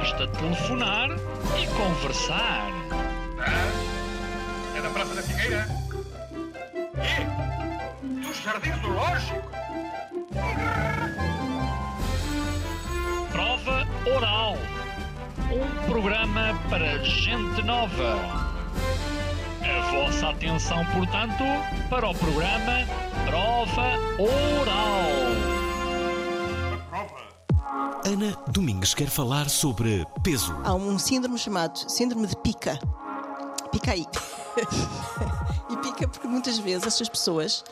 [0.00, 1.10] Basta telefonar
[1.60, 2.72] e conversar.
[3.38, 5.68] Ah, é da Praça da Figueira?
[6.96, 8.26] E?
[8.26, 9.42] Dos Jardins Zoológico?
[13.30, 14.56] Prova Oral.
[15.52, 18.18] Um programa para gente nova.
[19.62, 21.44] A vossa atenção, portanto,
[21.90, 22.86] para o programa
[23.26, 25.49] Prova Oral.
[28.04, 30.54] Ana Domingues quer falar sobre peso.
[30.64, 32.78] Há um síndrome chamado síndrome de pica.
[33.70, 34.06] Pica aí.
[35.70, 37.62] e pica porque muitas vezes essas pessoas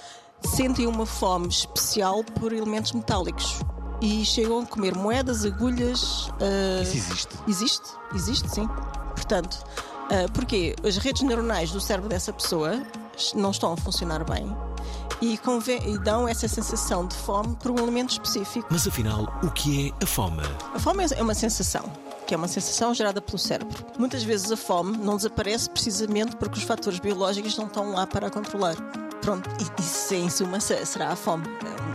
[0.42, 3.60] sentem uma fome especial por elementos metálicos
[4.00, 6.30] e chegam a comer moedas, agulhas.
[6.40, 7.36] ah, Isso existe.
[7.48, 8.68] Existe, existe sim.
[9.14, 9.58] Portanto,
[10.10, 12.82] ah, porque as redes neuronais do cérebro dessa pessoa
[13.34, 14.54] não estão a funcionar bem
[15.20, 15.38] e,
[15.86, 18.66] e dão essa sensação de fome por um elemento específico.
[18.70, 20.42] Mas afinal, o que é a fome?
[20.74, 21.84] A fome é uma sensação,
[22.26, 23.84] que é uma sensação gerada pelo cérebro.
[23.98, 28.26] Muitas vezes a fome não desaparece precisamente porque os fatores biológicos não estão lá para
[28.28, 28.76] a controlar.
[29.20, 31.44] Pronto, e isso em suma se- será a fome.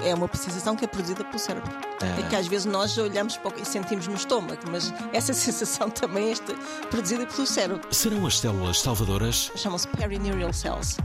[0.04, 1.72] É uma sensação que é produzida pelo cérebro.
[2.20, 5.90] É que às vezes nós olhamos para o e sentimos no estômago, mas essa sensação
[5.90, 6.36] também é
[6.90, 7.82] produzida pelo cérebro.
[7.92, 9.50] Serão as células salvadoras?
[9.56, 10.98] Chamam-se perineurial cells.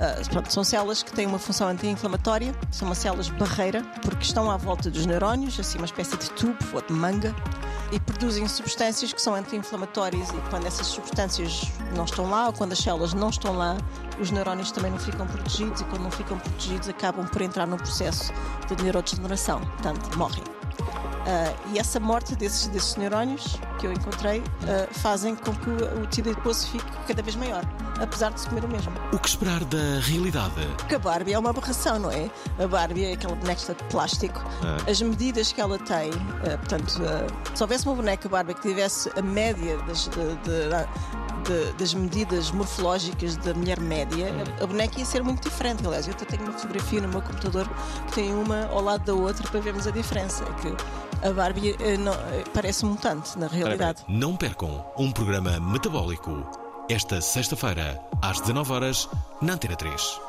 [0.00, 4.50] Ah, pronto, são células que têm uma função anti-inflamatória, são umas células barreira, porque estão
[4.50, 7.36] à volta dos neurónios, assim uma espécie de tubo ou de manga,
[7.92, 10.30] e produzem substâncias que são anti-inflamatórias.
[10.30, 13.76] E quando essas substâncias não estão lá, ou quando as células não estão lá,
[14.18, 17.76] os neurónios também não ficam protegidos, e quando não ficam protegidos, acabam por entrar num
[17.76, 18.32] processo
[18.74, 20.44] de neurodegeneração, portanto, morrem.
[21.26, 26.02] Ah, e essa morte desses, desses neurónios que eu encontrei ah, fazem com que o,
[26.02, 27.62] o tecido adiposo fique cada vez maior,
[28.00, 28.92] apesar de se comer o mesmo.
[29.12, 30.54] O que esperar da realidade?
[30.78, 32.30] Porque a Barbie é uma aberração, não é?
[32.58, 34.40] A Barbie é aquela boneca de plástico.
[34.90, 36.10] As medidas que ela tem,
[36.44, 40.70] ah, portanto, ah, se houvesse uma boneca Barbie que tivesse a média das, de- de-
[41.44, 44.26] de- das medidas morfológicas da mulher média,
[44.60, 45.86] a, a boneca ia ser muito diferente.
[45.86, 47.68] Aliás, eu até tenho uma fotografia no meu computador
[48.06, 50.44] que tem uma ao lado da outra para vermos a diferença.
[50.60, 50.74] Que
[51.22, 54.04] a Barbie ah, não- ah, parece um mutante, na realidade.
[54.08, 56.30] Não percam um programa metabólico.
[56.88, 59.08] Esta sexta-feira, às 19 horas
[59.40, 60.20] na Antena 3.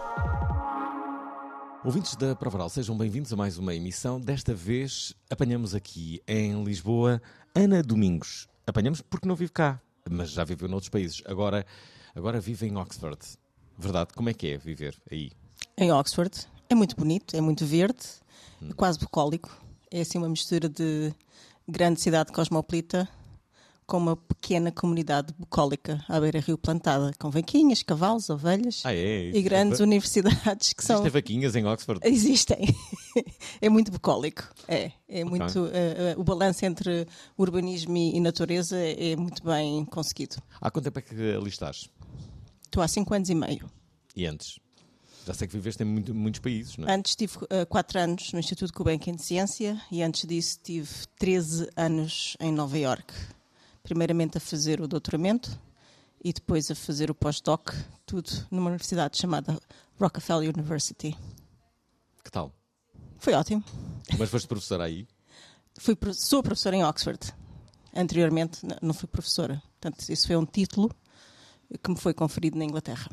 [1.83, 4.19] Ouvintes da Provaral, sejam bem-vindos a mais uma emissão.
[4.19, 7.19] Desta vez apanhamos aqui em Lisboa
[7.55, 8.47] Ana Domingos.
[8.67, 11.23] Apanhamos porque não vive cá, mas já viveu noutros países.
[11.25, 11.65] Agora,
[12.15, 13.17] agora vive em Oxford.
[13.77, 15.31] Verdade, como é que é viver aí?
[15.77, 16.47] em Oxford.
[16.69, 17.97] É muito bonito, é muito verde,
[18.69, 19.49] é quase bucólico.
[19.91, 21.13] É assim uma mistura de
[21.67, 23.09] grande cidade cosmopolita
[23.85, 29.31] com uma pequena comunidade bucólica à beira-rio plantada, com vaquinhas, cavalos, ovelhas Ah, é?
[29.35, 31.03] e grandes Existem universidades que são...
[31.09, 31.99] vaquinhas em Oxford?
[32.07, 32.73] Existem.
[33.61, 34.47] é muito bucólico.
[34.65, 35.67] É, é muito...
[35.73, 37.05] eh, eh, o balanço entre
[37.37, 40.37] urbanismo e, e natureza é muito bem conseguido.
[40.61, 41.89] Há quanto tempo é que ali estás?
[42.63, 43.69] Estou há cinco anos e meio.
[44.15, 44.57] E antes?
[45.25, 46.93] Já sei que viveste em muito- muitos países, não é?
[46.95, 50.89] Antes tive uh, 4 anos no Instituto Gulbenkian de Ciência e antes disso tive
[51.19, 53.13] 13 anos em Nova York.
[53.83, 55.59] Primeiramente a fazer o doutoramento
[56.23, 57.69] e depois a fazer o pós-doc,
[58.05, 59.59] tudo numa universidade chamada
[59.99, 61.15] Rockefeller University.
[62.23, 62.51] Que tal?
[63.19, 63.63] Foi ótimo.
[64.17, 65.07] Mas foste professora aí?
[65.79, 67.19] Fui, sou professora em Oxford.
[67.95, 69.61] Anteriormente não fui professora.
[69.79, 70.89] Portanto, isso foi um título
[71.83, 73.09] que me foi conferido na Inglaterra.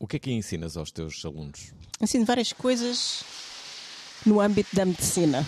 [0.00, 1.72] O que é que ensinas aos teus alunos?
[2.00, 3.22] Ensino várias coisas
[4.24, 5.44] no âmbito da medicina.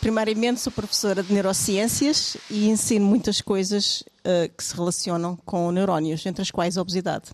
[0.00, 6.24] Primariamente sou professora de neurociências e ensino muitas coisas ah, que se relacionam com neurónios,
[6.24, 7.30] entre as quais a obesidade.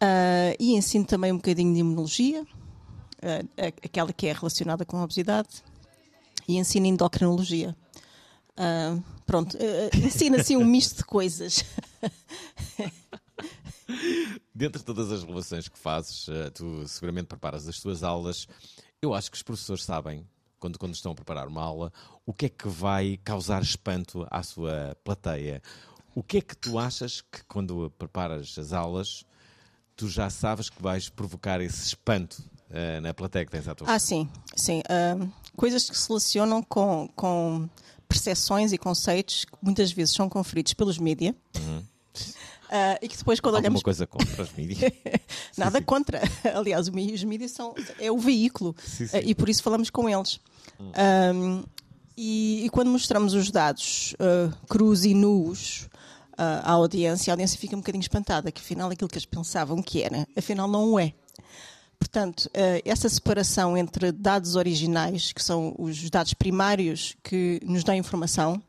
[0.00, 2.46] Ah, e ensino também um bocadinho de imunologia,
[3.22, 5.48] a- aquela que é relacionada com a obesidade,
[6.46, 7.76] e ensino endocrinologia.
[9.26, 9.56] Pronto,
[9.96, 11.64] ensino assim um misto de coisas.
[14.60, 18.46] Dentre todas as relações que fazes, eh, tu seguramente preparas as tuas aulas.
[19.00, 20.28] Eu acho que os professores sabem,
[20.58, 21.90] quando, quando estão a preparar uma aula,
[22.26, 25.62] o que é que vai causar espanto à sua plateia.
[26.14, 29.24] O que é que tu achas que, quando preparas as aulas,
[29.96, 33.90] tu já sabes que vais provocar esse espanto eh, na plateia que tens à tua
[33.90, 34.82] Ah, sim, sim.
[34.90, 35.26] Ah,
[35.56, 37.66] coisas que se relacionam com, com
[38.06, 41.34] percepções e conceitos que muitas vezes são conferidos pelos mídia.
[42.70, 43.82] Uh, e que depois, quando Alguma olhamos.
[43.82, 44.92] coisa contra os mídias?
[45.58, 45.84] Nada sim.
[45.84, 46.22] contra.
[46.54, 49.16] Aliás, os mídias são é o veículo Sim, sim.
[49.16, 50.38] Uh, e por isso falamos com eles.
[50.78, 51.64] Um,
[52.16, 55.88] e, e quando mostramos os dados uh, crus e nus
[56.38, 60.02] à audiência, a audiência fica um bocadinho espantada, que afinal aquilo que eles pensavam que
[60.02, 61.12] era, afinal não é.
[61.98, 62.50] Portanto,
[62.82, 68.62] essa separação entre dados originais, que são os dados primários que nos dão informação,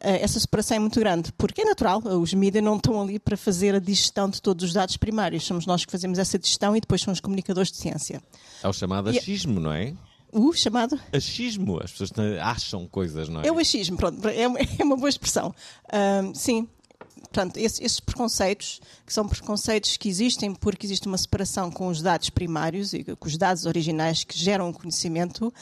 [0.00, 3.74] essa separação é muito grande, porque é natural, os mídias não estão ali para fazer
[3.74, 7.02] a digestão de todos os dados primários, somos nós que fazemos essa digestão e depois
[7.02, 8.22] são os comunicadores de ciência.
[8.62, 9.94] É o chamado E- achismo, não é?
[10.32, 11.82] O chamado Achismo.
[11.82, 13.48] As pessoas acham coisas, não é?
[13.48, 15.52] é o achismo, pronto, é uma, é uma boa expressão.
[15.92, 16.68] Ahm, sim,
[17.22, 22.00] portanto, esses, esses preconceitos, que são preconceitos que existem porque existe uma separação com os
[22.00, 25.52] dados primários e com os dados originais que geram o conhecimento,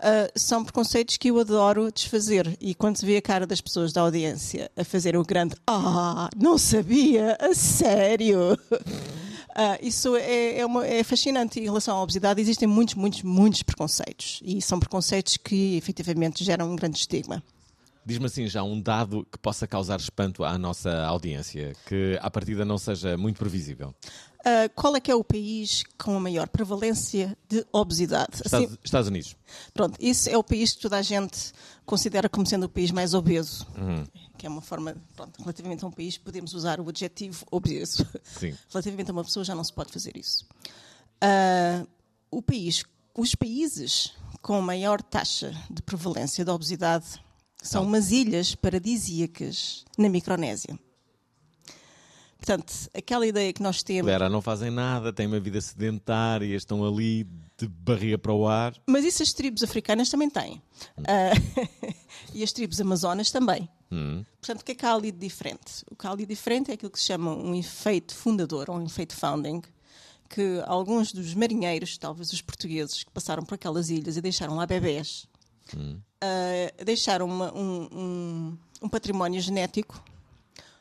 [0.00, 2.56] ah, são preconceitos que eu adoro desfazer.
[2.60, 6.28] E quando se vê a cara das pessoas da audiência a fazer o grande Ah,
[6.36, 8.58] não sabia, a sério.
[9.60, 11.58] Ah, isso é, é, uma- é fascinante.
[11.58, 14.40] Em relação à obesidade, existem muitos, muitos, muitos preconceitos.
[14.44, 17.42] E são preconceitos que efetivamente geram um grande estigma.
[18.08, 22.64] Diz-me assim, já um dado que possa causar espanto à nossa audiência, que à partida
[22.64, 23.94] não seja muito previsível.
[24.42, 28.30] Ah, qual é que é o país com a maior prevalência de obesidade?
[28.32, 29.36] Assim, Estados, Estados Unidos.
[29.74, 31.52] pronto, isso é o país que toda a gente
[31.84, 33.66] considera como sendo o país mais obeso.
[34.38, 38.06] Que é uma forma, pronto, relativamente a um país, podemos usar o adjetivo obeso.
[38.24, 38.56] Sim.
[38.72, 40.46] Relativamente a uma pessoa já não se pode fazer isso.
[41.20, 41.84] Ah,
[42.30, 42.84] o país,
[43.14, 47.20] os países com maior taxa de prevalência da obesidade
[47.62, 50.78] são umas ilhas paradisíacas na Micronésia.
[52.38, 54.06] Portanto, aquela ideia que nós temos.
[54.06, 57.24] Galera, não fazem nada, têm uma vida sedentária, estão ali
[57.58, 58.74] de barriga para o ar.
[58.86, 60.62] Mas isso as tribos africanas também têm.
[60.98, 61.32] Ah,
[62.32, 63.68] e as tribos amazonas também.
[64.40, 65.84] Portanto, o que é que há ali de diferente?
[65.90, 68.76] O que há ali de diferente é aquilo que se chama um efeito fundador, ou
[68.76, 69.60] um efeito founding,
[70.28, 74.66] que alguns dos marinheiros, talvez os portugueses, que passaram por aquelas ilhas e deixaram lá
[74.66, 75.26] bebés,
[76.20, 80.02] ah, deixaram uma- um, um- um património genético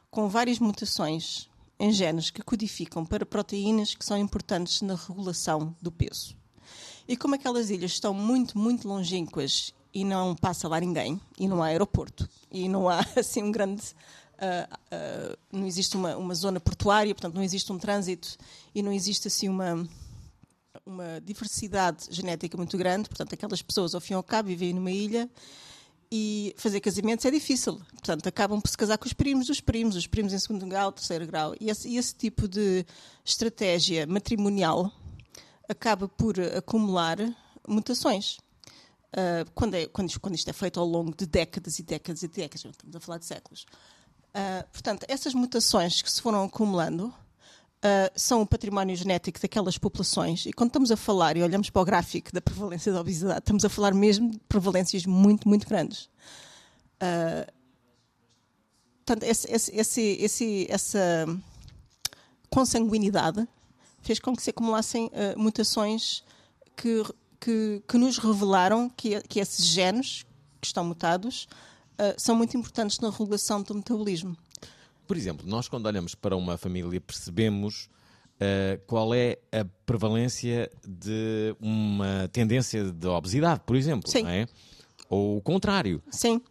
[0.09, 1.49] com várias mutações
[1.79, 6.35] em genes que codificam para proteínas que são importantes na regulação do peso.
[7.07, 11.61] E como aquelas ilhas estão muito, muito longínquas e não passa lá ninguém, e não
[11.63, 13.81] há aeroporto, e não há assim um grande.
[14.39, 18.37] ah, ah, não existe uma, uma zona portuária, portanto, não existe um trânsito
[18.75, 19.87] e não existe assim uma,
[20.87, 23.09] uma diversidade genética muito grande.
[23.09, 25.29] Portanto, aquelas pessoas, ao fim e ao cabo, vivem numa ilha
[26.11, 27.75] e fazer casamentos é difícil.
[27.91, 30.91] Portanto, acabam por se casar com os primos dos primos, os primos em segundo grau,
[30.91, 31.53] terceiro grau.
[31.59, 32.85] E esse, esse tipo de
[33.25, 34.91] estratégia matrimonial
[35.67, 37.17] acaba por acumular
[37.67, 38.37] mutações.
[39.11, 42.23] Ah, quando, é- quando isto- quando isto é feito ao longo de décadas e décadas
[42.23, 43.65] e décadas, estamos a falar de séculos.
[44.33, 47.13] Ah, portanto, essas mutações que se foram acumulando
[47.87, 50.45] ah, são o património genético daquelas populações.
[50.45, 53.63] E quando estamos a falar e olhamos para o gráfico da prevalência da obesidade, estamos
[53.65, 56.09] a falar mesmo de prevalências muito, muito grandes.
[56.99, 57.47] Ah,
[59.05, 60.99] portanto, esse- esse- esse- essa
[62.49, 63.47] consanguinidade
[64.01, 66.23] fez com que se acumulassem ah, mutações
[66.75, 67.03] que,
[67.39, 70.25] que, que nos revelaram que, que esses genes
[70.61, 71.47] que estão mutados
[71.97, 74.35] ah, são muito importantes na regulação do metabolismo.
[75.07, 77.89] Por exemplo, nós quando olhamos para uma família percebemos
[78.39, 84.23] eh, qual é a prevalência de uma tendência de obesidade, por exemplo, Sim.
[84.23, 84.47] não é?
[85.09, 86.01] Ou o contrário.
[86.11, 86.41] Sim.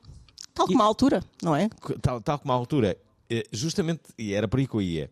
[0.55, 1.69] Tal como a altura, não é?
[2.01, 2.97] tal, tal como a altura,
[3.29, 5.11] eh, justamente, e era por aí que eu ia,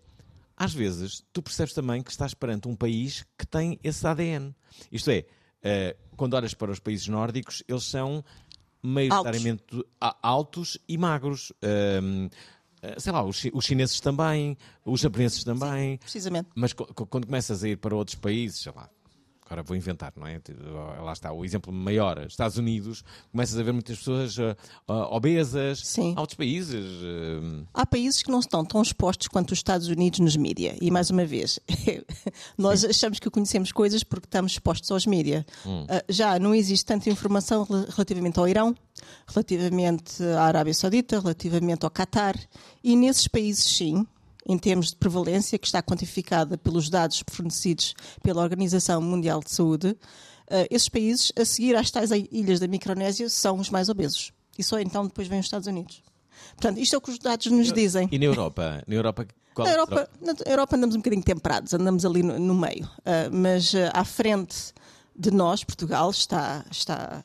[0.56, 4.54] às vezes tu percebes também que estás perante um país que tem esse ADN.
[4.90, 5.26] Isto é,
[5.62, 8.24] eh, quando olhas para os países nórdicos, eles são
[8.82, 9.62] maioritariamente
[10.00, 11.52] a- altos e magros.
[11.62, 12.00] Eh,
[12.98, 15.98] sei lá, os, os chineses também, os japoneses também.
[15.98, 16.48] Precisamente.
[16.54, 18.88] Mas quando começas a ir para outros países, sei lá,
[19.46, 20.40] agora vou inventar, não é?
[21.02, 24.56] Lá está, o exemplo maior, Estados Unidos, começas a ver muitas pessoas ah,
[25.14, 25.80] obesas.
[25.80, 26.14] Sim.
[26.16, 26.84] Há outros países.
[27.74, 30.76] ah, Há países que não estão tão expostos quanto os Estados Unidos nos mídia.
[30.80, 31.60] E, mais uma vez,
[32.56, 35.44] nós achamos que conhecemos coisas porque estamos expostos aos mídia.
[35.88, 38.74] Ah, já não existe tanta informação rel- relativamente ao Irão,
[39.26, 42.34] relativamente à Arábia Saudita, relativamente ao Qatar.
[42.82, 44.06] E nesses países, sim,
[44.46, 49.96] em termos de prevalência, que está quantificada pelos dados fornecidos pela Organização Mundial de Saúde,
[50.50, 54.32] ah, esses países, a seguir às tais ilhas da Micronésia, são os mais obesos.
[54.58, 56.02] E só então depois vêm os Estados Unidos.
[56.56, 58.08] Portanto, isto é o que os dados nos dizem.
[58.12, 58.82] E na Europa?
[58.86, 62.54] Na Europa, qual Na Europa, na Europa andamos um bocadinho temperados, andamos ali no, no
[62.54, 62.88] meio.
[63.04, 64.72] Ah, mas ah, à frente
[65.16, 67.24] de nós, Portugal, está, está,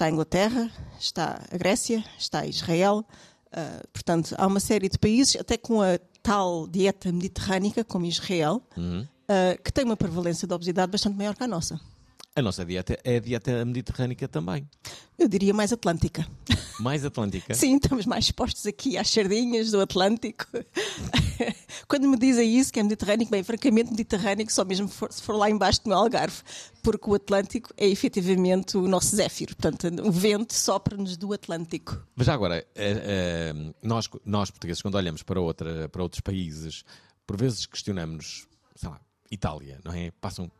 [0.00, 3.04] Está a Inglaterra, está a Grécia, está Israel.
[3.48, 8.62] Uh, portanto, há uma série de países, até com a tal dieta mediterrânica, como Israel,
[8.76, 9.02] Uhum.
[9.02, 11.80] uh, que tem uma prevalência de obesidade bastante maior que a nossa.
[12.40, 14.66] A nossa dieta é a dieta mediterrânica também.
[15.18, 16.26] Eu diria mais atlântica.
[16.80, 17.52] Mais atlântica.
[17.52, 20.46] Sim, estamos mais expostos aqui às sardinhas do Atlântico.
[21.86, 25.34] Quando me dizem isso, que é mediterrâneo, bem, francamente, mediterrâneo, só mesmo for- se for
[25.36, 26.38] lá embaixo no Algarve,
[26.82, 29.54] porque o Atlântico é efetivamente o nosso zéfiro.
[29.54, 32.02] Portanto, o vento sopra-nos do Atlântico.
[32.16, 36.84] Mas já agora, eh, eh, nós, nós portugueses, quando olhamos para, outra, para outros países,
[37.26, 38.98] por vezes questionamos, sei lá,
[39.30, 40.10] Itália, não é?
[40.12, 40.50] Passam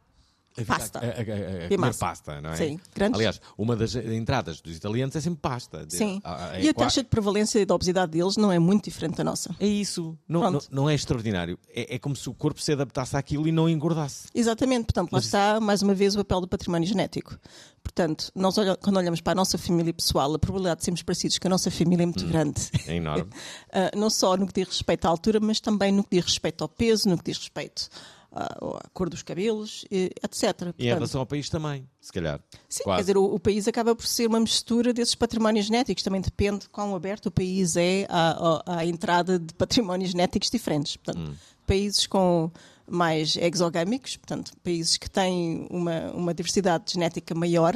[0.64, 0.98] Pasta.
[0.98, 1.98] a, a, a, comer massa.
[1.98, 2.56] pasta, não é?
[2.56, 5.86] Sim, grandes- Aliás, uma das entradas dos italianos é sempre pasta.
[5.88, 6.20] Sim.
[6.24, 9.16] a- a- e a taxa de prevalência e da obesidade deles não é muito diferente
[9.16, 9.54] da nossa.
[9.60, 10.16] É isso.
[10.28, 11.58] Não, não, não é extraordinário.
[11.74, 14.28] É, é como se o corpo se adaptasse àquilo e não engordasse.
[14.34, 17.38] Exatamente, portanto, lá Mas- está mais uma vez o papel do património genético.
[17.82, 21.48] Portanto, nós quando olhamos para a nossa família pessoal, a probabilidade de sermos parecidos com
[21.48, 22.60] a nossa família é muito grande.
[22.86, 23.30] É enorme.
[23.72, 26.62] Ah, não só no que diz respeito à altura, mas também no que diz respeito
[26.62, 27.88] ao peso, no que diz respeito
[28.32, 30.42] à cor dos cabelos, etc.
[30.42, 32.40] E em Portanto, relação ao país também, se calhar.
[32.68, 32.98] sim, Quase.
[32.98, 36.02] quer dizer, o, o país acaba por ser uma mistura desses patrimónios genéticos.
[36.04, 40.48] Também depende de quão aberto o país é à, à- à entrada de patrimónios genéticos
[40.50, 40.96] diferentes.
[40.96, 41.34] Portanto, Hum.
[41.66, 42.50] países com
[42.88, 47.74] mais exogâmicos, portanto, países que têm uma, uma diversidade genética maior,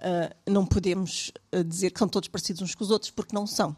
[0.00, 3.46] ah, não podemos ah, dizer que são todos parecidos uns com os outros, porque não
[3.46, 3.76] são.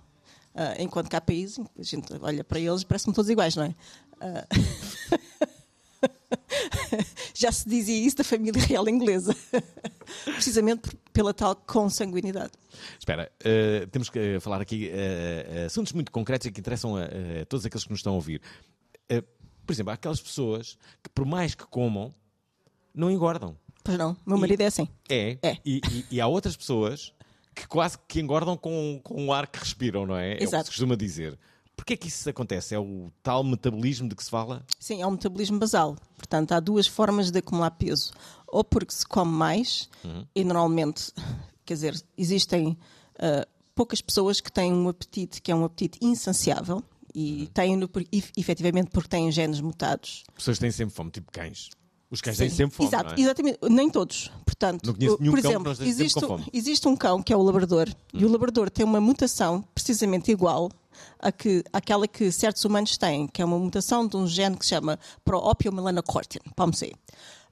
[0.54, 3.64] Ah, enquanto que há países, a gente olha para eles e parece-me todos iguais, não
[3.64, 3.75] é?
[4.21, 4.47] Ah,
[7.34, 9.34] Já se dizia isso da família real inglesa,
[10.25, 12.52] precisamente pela tal consanguinidade.
[12.99, 17.04] Espera, eh, temos que eh, falar aqui eh, assuntos muito concretos e que interessam a,
[17.04, 18.40] a todos aqueles que nos estão a ouvir.
[19.08, 19.23] Eh,
[19.66, 22.14] por exemplo, há aquelas pessoas que, por mais que comam,
[22.94, 23.56] não engordam.
[23.82, 24.88] Pois não, meu E- marido é assim.
[25.08, 25.38] É.
[25.42, 25.56] É.
[25.64, 27.12] E, e- e há outras pessoas
[27.54, 30.32] que quase que engordam com, com o ar que respiram, não é?
[30.32, 30.64] É o que Exato.
[30.64, 31.38] se costuma dizer.
[31.76, 32.75] Porquê é que isso acontece?
[32.75, 34.64] É o tal metabolismo de que se fala?
[34.78, 35.97] Sim, é um metabolismo basal.
[36.16, 38.12] Portanto, há duas formas de acumular peso.
[38.47, 39.88] Ou porque se come mais,
[40.35, 41.12] e normalmente,
[41.64, 42.78] quer dizer, existem
[43.19, 46.83] ah, poucas pessoas que têm um apetite que é um apetite insaciável
[47.14, 50.23] e têm-no por- ef- efetivamente porque têm genes mutados.
[50.35, 51.71] Pessoas que têm sempre fome, tipo cães.
[52.11, 53.21] Os cães Sim, têm sempre fome, Exato, é?
[53.21, 53.59] exatamente.
[53.69, 54.31] Nem todos.
[54.47, 56.21] Portanto, Não conheço o- nenhum por cão que exemplo, sempre existe,
[56.52, 60.71] existe um cão que é o labrador e o labrador tem uma mutação precisamente igual
[61.19, 64.65] a que, àquela que certos humanos têm, que é uma mutação de um gene que
[64.65, 66.93] se chama pro-opiomelanocortin, POMC.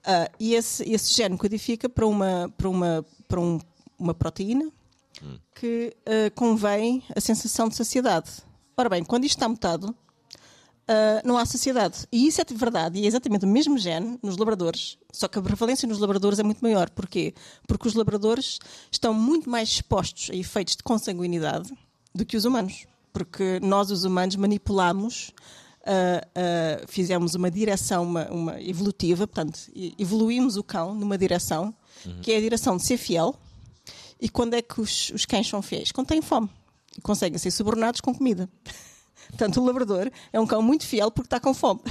[0.04, 3.60] Ah, e esse, esse gene codifica para uma, para uma, para um-
[3.98, 4.70] uma proteína
[5.22, 5.38] Hum.
[5.54, 8.30] que ah, convém a sensação de saciedade.
[8.76, 9.94] Ora bem, quando isto está mutado,
[10.82, 12.06] Uh, não há saciedade.
[12.10, 15.38] E isso é de verdade, e é exatamente o mesmo gene nos labradores, só que
[15.38, 16.90] a prevalência nos labradores é muito maior.
[16.90, 17.32] Porquê?
[17.68, 18.58] Porque os labradores
[18.90, 21.72] estão muito mais expostos a efeitos de consanguinidade
[22.12, 22.84] do que os humanos.
[23.12, 25.32] Porque nós, os humanos, manipulamos,
[25.82, 29.60] uh, uh, fizemos uma direção uma, uma evolutiva, portanto,
[29.98, 31.74] evoluímos o cão numa direção,
[32.22, 33.34] que é a direção de ser fiel.
[34.20, 35.92] E quando é que os, os cães são fiéis?
[35.92, 36.48] Quando têm fome.
[36.96, 38.48] E conseguem ser subornados com comida.
[39.28, 41.80] Portanto, o labrador é um cão muito fiel porque está com fome.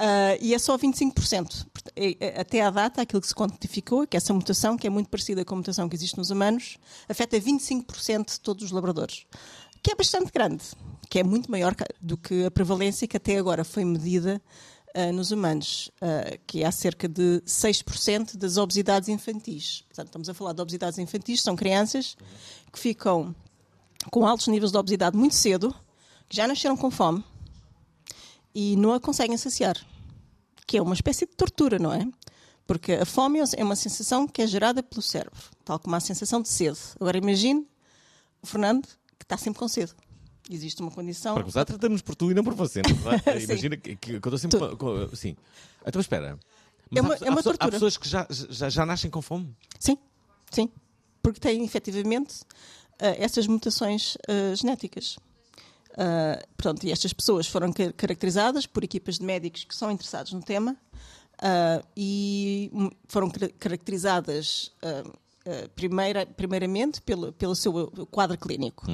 [0.00, 1.66] Ah, e é só 25%.
[1.72, 4.90] Porta- é- é- Até à data, aquilo que se quantificou que essa mutação, que é
[4.90, 9.26] muito parecida com a mutação que existe nos humanos, afeta 25% de todos os labradores.
[9.82, 10.64] Que é bastante grande,
[11.08, 14.40] que é muito maior do que a prevalência que até agora foi medida
[14.94, 19.84] ah, nos humanos, ah, que é cerca de 6% das obesidades infantis.
[19.88, 22.16] Portanto, estamos a falar de obesidades infantis, são crianças
[22.72, 23.34] que ficam
[24.10, 25.74] com altos níveis de obesidade muito cedo,
[26.28, 27.24] que já nasceram com fome
[28.54, 29.76] e não a conseguem saciar.
[30.66, 32.06] Que é uma espécie de tortura, não é?
[32.66, 36.42] Porque a fome é uma sensação que é gerada pelo cérebro, tal como a sensação
[36.42, 36.78] de sede.
[37.00, 37.66] Agora imagine
[38.42, 38.86] o Fernando,
[39.28, 39.92] está sempre com sede.
[40.50, 41.34] Existe uma condição.
[41.34, 42.80] Para começar, tratamos por tu e não por você.
[42.80, 43.40] Não é?
[43.44, 44.58] Imagina que, que eu estou sempre.
[44.58, 45.36] Tu- Com, com, sim.
[45.86, 46.38] Então, espera.
[46.90, 47.70] Mas É uma- há, é uma há pessoa- há tortura.
[47.72, 49.54] pessoas que já, já, já nascem com fome.
[49.78, 49.98] Sim,
[50.50, 50.70] sim.
[51.22, 52.36] Porque têm efetivamente
[52.98, 55.18] ah, essas mutações ah, genéticas.
[55.98, 60.32] Ah, pronto, e estas pessoas foram ca- caracterizadas por equipas de médicos que são interessados
[60.32, 60.76] no tema
[61.42, 64.72] ah, e hum, foram cara- caracterizadas
[65.74, 68.86] primeira, primeiramente pelo, pelo seu quadro clínico.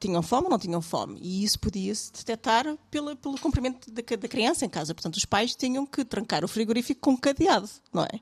[0.00, 1.18] Tinham fome ou não tinham fome?
[1.22, 4.94] E isso podia-se detectar pela, pelo comprimento da, da criança em casa.
[4.94, 8.16] Portanto, os pais tinham que trancar o frigorífico com um cadeado, não é?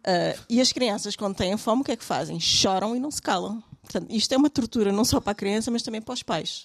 [0.00, 2.40] Uh, e as crianças, quando têm fome, o que é que fazem?
[2.40, 3.62] Choram e não se calam.
[3.82, 6.64] Portanto, isto é uma tortura não só para a criança, mas também para os pais.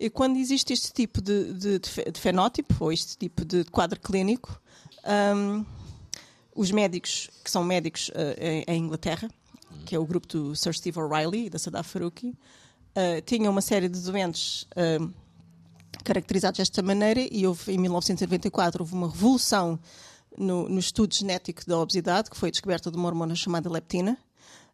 [0.00, 4.60] E quando existe este tipo de, de- de fenótipo, ou este tipo de quadro clínico,
[5.36, 5.64] um,
[6.54, 9.30] os médicos, que são médicos uh, em, em Inglaterra,
[9.84, 12.34] que é o grupo do Sir Steve O'Reilly e da Sadaf Faruqi,
[12.96, 15.12] uh, tinha uma série de doentes uh,
[16.04, 19.78] caracterizados desta maneira e houve, em 1994 houve uma revolução
[20.36, 24.18] no, no estudo genético da obesidade, que foi a descoberta de uma hormona chamada leptina.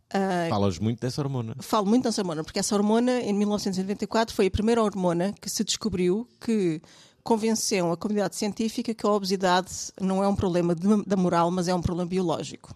[0.09, 1.55] Uh, Falas muito dessa hormona.
[1.61, 5.63] Falo muito dessa hormona, porque essa hormona, em 1994, foi a primeira hormona que se
[5.63, 6.81] descobriu que
[7.23, 9.71] convenceu a comunidade científica que a obesidade
[10.01, 12.75] não é um problema de, da moral, mas é um problema biológico.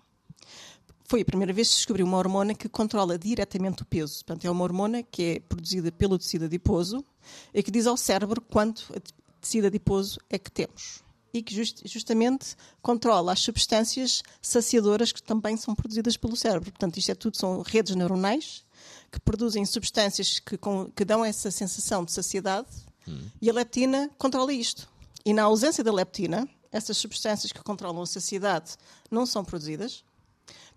[1.12, 4.24] Foi a primeira vez que se descobriu uma hormona que controla diretamente o peso.
[4.24, 7.04] Portanto, é uma hormona que é produzida pelo tecido adiposo
[7.52, 8.90] e que diz ao cérebro quanto
[9.38, 15.54] tecido adiposo é que temos e que just, justamente controla as substâncias saciadoras que também
[15.58, 16.70] são produzidas pelo cérebro.
[16.70, 18.64] Portanto, isto é tudo, são redes neuronais
[19.10, 22.68] que produzem substâncias que, com, que dão essa sensação de saciedade
[23.06, 23.28] hum.
[23.38, 24.88] e a leptina controla isto.
[25.26, 28.78] E na ausência da leptina, essas substâncias que controlam a saciedade
[29.10, 30.02] não são produzidas,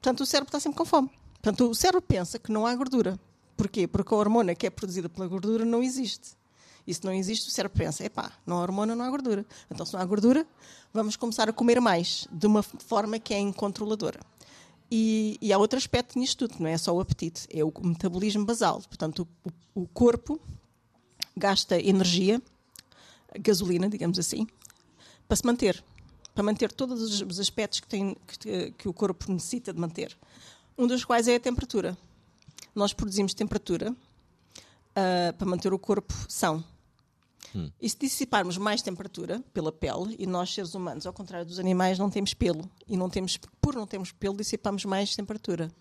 [0.05, 1.09] portanto, o cérebro está sempre com fome.
[1.41, 3.19] Portanto, o cérebro pensa que não há gordura.
[3.57, 3.87] Porquê?
[3.87, 6.37] Porque a hormona que é produzida pela gordura não existe.
[6.85, 9.43] E se não existe, o cérebro pensa: epá, não há hormona, não há gordura.
[9.71, 10.45] Então, se não há gordura,
[10.93, 14.19] vamos começar a comer mais, de uma forma que é incontroladora.
[14.91, 18.45] E, e há outro aspecto nisto tudo, não é só o apetite, é o metabolismo
[18.45, 18.83] basal.
[18.87, 19.27] Portanto,
[19.73, 20.39] o, o corpo
[21.35, 22.39] gasta energia,
[23.39, 24.45] gasolina, digamos assim,
[25.27, 25.83] para se manter,
[26.35, 30.15] para manter todos os aspectos que, tem, que, que o corpo necessita de manter.
[30.77, 31.97] Um dos quais é a temperatura.
[32.75, 36.61] Nós produzimos temperatura uh, para manter o corpo são.
[37.55, 37.71] Hum.
[37.81, 41.97] E se dissiparmos mais temperatura pela pele, e nós seres humanos, ao contrário dos animais,
[41.97, 45.71] não temos pelo, e não temos, por não termos pelo, dissipamos mais temperatura.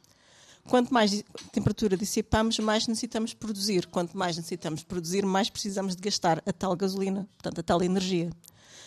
[0.68, 3.86] Quanto mais temperatura dissipamos, mais necessitamos produzir.
[3.88, 8.30] Quanto mais necessitamos produzir, mais precisamos de gastar a tal gasolina, portanto, a tal energia.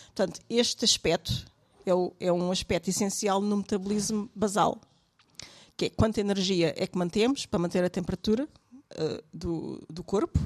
[0.06, 1.46] Portanto, este aspecto
[1.88, 4.80] é, o, é um aspecto essencial no metabolismo basal,
[5.76, 10.38] que é quanta energia é que mantemos para manter a temperatura uh, do, do corpo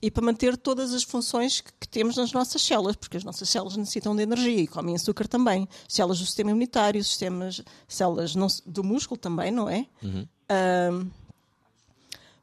[0.00, 3.76] e para manter todas as funções que, temos nas nossas células, porque as nossas células
[3.76, 5.68] necessitam de energia e comem açúcar também.
[5.88, 9.86] Células do sistema imunitário, sistemas, células não, do músculo também, não é?
[10.02, 10.28] Uhum.
[10.50, 11.10] Uh,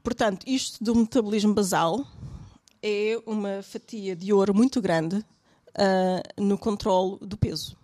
[0.04, 2.06] portanto, isto do metabolismo basal
[2.84, 7.78] é uma fatia de ouro muito grande uh, no controle do peso.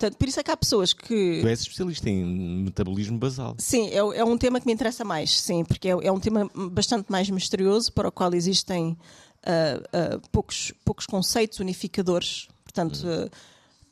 [0.00, 1.40] Portanto, por isso é que há pessoas que.
[1.42, 2.24] Tu és especialista em
[2.64, 3.54] metabolismo basal.
[3.58, 6.50] Sim, é, é um tema que me interessa mais, sim, porque é, é um tema
[6.54, 12.48] bastante mais misterioso, para o qual existem uh, uh, poucos, poucos conceitos unificadores.
[12.64, 13.30] Portanto, uh,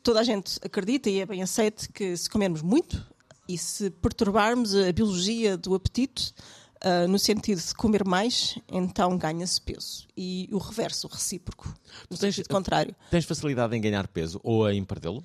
[0.03, 3.05] toda a gente acredita e é bem aceito que se comermos muito
[3.47, 6.33] e se perturbarmos a biologia do apetite,
[6.79, 10.07] Uh, no sentido de comer mais, então ganha-se peso.
[10.16, 11.75] E o reverso, o recíproco,
[12.09, 12.94] no tens, sentido contrário.
[13.11, 15.25] Tens facilidade em ganhar peso ou em perdê-lo?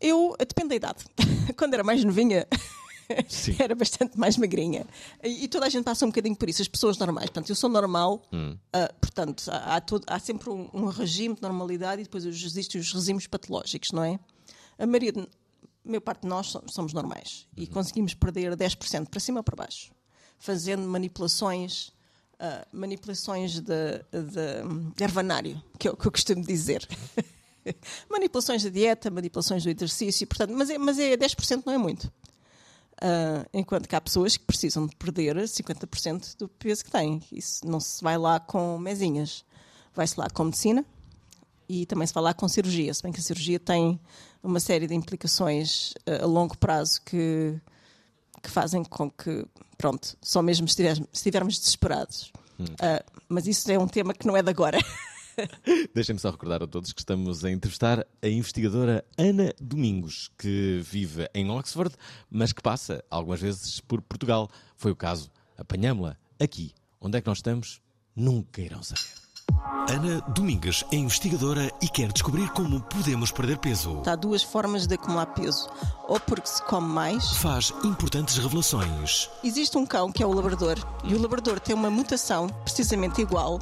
[0.00, 1.04] Eu, depende da idade.
[1.56, 2.46] Quando era mais novinha,
[3.58, 4.86] era bastante mais magrinha.
[5.22, 7.26] E, e, toda a gente passa um bocadinho por isso, as pessoas normais.
[7.26, 8.56] Portanto, eu sou normal, hum.
[8.74, 12.80] uh, portanto, há, há, todo, há sempre um, um, regime de normalidade e depois existem
[12.80, 14.18] os regimes patológicos, não é?
[14.78, 15.26] A maioria, de, a
[15.84, 17.66] maior parte de nós somos normais e uhum.
[17.68, 19.90] conseguimos perder 10% para cima ou para baixo,
[20.38, 21.96] fazendo manipulações.
[22.40, 26.86] Uh, manipulações de, de, de ervanário, que é o que eu costumo dizer.
[28.10, 32.10] manipulações da dieta, manipulações do exercício, portanto, mas, é, mas é 10% não é muito.
[33.00, 37.22] Uh, enquanto que há pessoas que precisam de perder 50% do peso que têm.
[37.30, 39.44] Isso não se vai lá com mesinhas.
[39.94, 40.84] Vai-se lá com medicina
[41.68, 42.92] e também se vai lá com cirurgia.
[42.92, 44.00] Se bem que a cirurgia tem
[44.42, 47.60] uma série de implicações uh, a longo prazo que,
[48.42, 52.32] que fazem com que, pronto, só mesmo se estivermos desesperados.
[52.58, 52.64] Hum.
[52.64, 54.78] Uh, mas isso é um tema que não é de agora.
[55.94, 61.28] Deixem-me só recordar a todos que estamos a entrevistar a investigadora Ana Domingos, que vive
[61.34, 61.94] em Oxford,
[62.30, 64.48] mas que passa algumas vezes por Portugal.
[64.76, 66.72] Foi o caso, apanhámo-la aqui.
[67.00, 67.80] Onde é que nós estamos?
[68.14, 69.27] Nunca irão saber.
[69.88, 74.02] Ana Domingues é investigadora e quer descobrir como podemos perder peso.
[74.04, 75.66] Há duas formas de acumular peso.
[76.06, 77.26] Ou porque se come mais.
[77.38, 79.30] Faz importantes revelações.
[79.42, 80.76] Existe um cão que é o labrador.
[81.04, 83.58] E o labrador tem uma mutação precisamente igual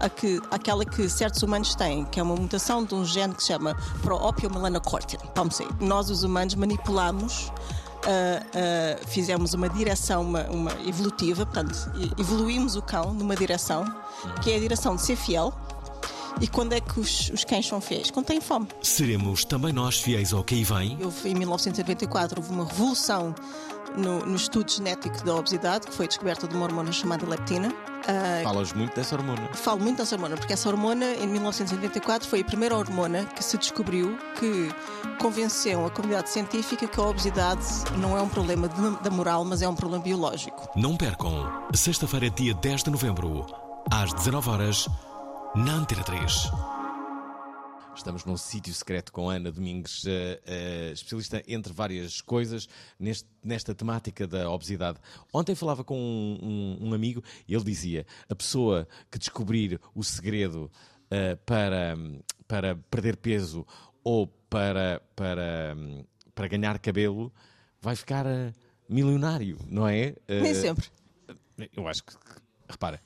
[0.00, 3.42] a que, àquela que certos humanos têm, que é uma mutação de um gene que
[3.42, 5.18] se chama Pro-Opiomelanocortin.
[5.34, 5.68] Vamos ver.
[5.78, 7.52] Nós, os humanos, manipulamos
[8.06, 13.84] Uh, uh, fizemos uma direção uma, uma, evolutiva, portanto, evoluímos o cão numa direção,
[14.42, 15.52] que é a direção de ser fiel.
[16.40, 18.10] E quando é que os, os cães são fiéis?
[18.10, 18.68] Quando têm fome.
[18.82, 20.98] Seremos também nós fiéis ao que aí vem?
[21.02, 23.34] Houve, em 1994 houve uma revolução
[23.96, 27.72] no, no estudo genético da obesidade, que foi descoberta de uma hormona chamada leptina,
[28.44, 29.48] Falas muito dessa hormona.
[29.52, 33.58] Falo muito dessa hormona, porque essa hormona, em 1984, foi a primeira hormona que se
[33.58, 34.70] descobriu que
[35.18, 37.64] convenceu a comunidade científica que a obesidade
[37.98, 40.68] não é um problema de- da moral, mas é um problema biológico.
[40.76, 43.44] Não percam, sexta-feira, dia 10 de novembro,
[43.90, 44.88] às 19 horas
[45.56, 46.48] na Antena 3.
[47.96, 53.74] Estamos num sítio secreto com Ana Domingues, eh, eh, especialista entre várias coisas neste- nesta
[53.74, 54.98] temática da obesidade.
[55.32, 56.38] Ontem falava com um,
[56.82, 60.70] um- um amigo e ele dizia: a pessoa que descobrir o segredo
[61.10, 61.96] eh, para,
[62.46, 63.66] para perder peso
[64.04, 65.74] ou para, para,
[66.34, 67.32] para ganhar cabelo
[67.80, 68.24] vai ficar
[68.88, 70.14] milionário, não é?
[70.42, 70.86] Nem sempre.
[71.74, 72.12] eu acho que,
[72.68, 73.00] repara,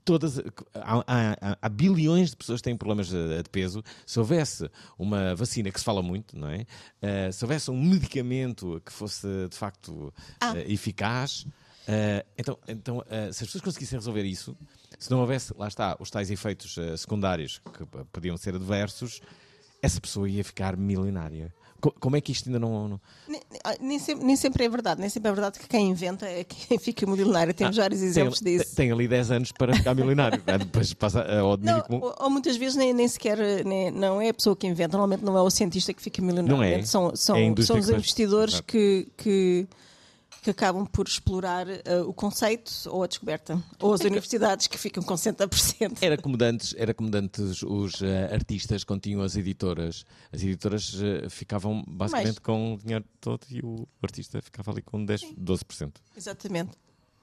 [0.00, 0.38] todas,
[0.74, 3.82] há, há- há bilhões de pessoas que têm problemas de, de peso.
[4.06, 6.66] Se houvesse uma vacina que se fala muito, não é?
[7.00, 10.56] Eh, se houvesse um medicamento que fosse de facto Ah.
[10.56, 11.46] eh, eficaz,
[11.86, 14.56] eh, então, então se as pessoas conseguissem resolver isso,
[14.98, 19.20] se não houvesse, lá está, os tais efeitos secundários que podiam ser adversos,
[19.80, 21.52] essa pessoa ia ficar milionária.
[21.82, 24.68] Co- como é que isto ainda não- não, Nem, ah, nem sempre, nem sempre é
[24.68, 25.00] verdade.
[25.00, 27.52] Nem sempre é verdade que quem inventa é quem fica milionário.
[27.52, 28.76] Temos vários exemplos tem, disso.
[28.76, 30.40] tem ali 10 anos para ficar milionário.
[30.46, 30.58] é?
[30.58, 34.34] Depois passa ao Não, ou, ou muitas vezes nem, nem sequer nem- não é a
[34.34, 36.56] pessoa que inventa, normalmente não é o cientista que fica milionário.
[36.56, 36.82] Não é.
[36.84, 39.66] São, são, É são os investidores que, que,
[40.42, 43.62] que acabam por explorar ah, o conceito ou a descoberta.
[43.78, 45.98] Ou as universidades que ficam com 60%.
[46.02, 47.08] Era como de antes, era como
[47.66, 50.04] os eh, artistas quando tinham as editoras.
[50.32, 52.38] As editoras eh, ficavam basicamente Mais.
[52.40, 55.92] com o dinheiro todo e o artista ficava ali com 10, 12%.
[56.16, 56.72] Exatamente.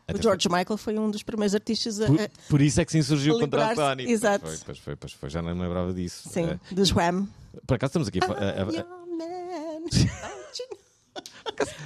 [0.07, 2.07] Até o George Michael foi um dos primeiros artistas a.
[2.07, 4.09] Por, por isso é que se insurgiu contra a Sony.
[4.09, 4.45] exato.
[4.45, 6.29] Pois foi, pois foi, pois foi, já não me lembrava disso.
[6.29, 7.27] sim, Eh, dos Wham.
[7.67, 8.19] por acaso estamos aqui.
[8.23, 8.85] a fa- a- a- Your
[9.17, 10.29] man.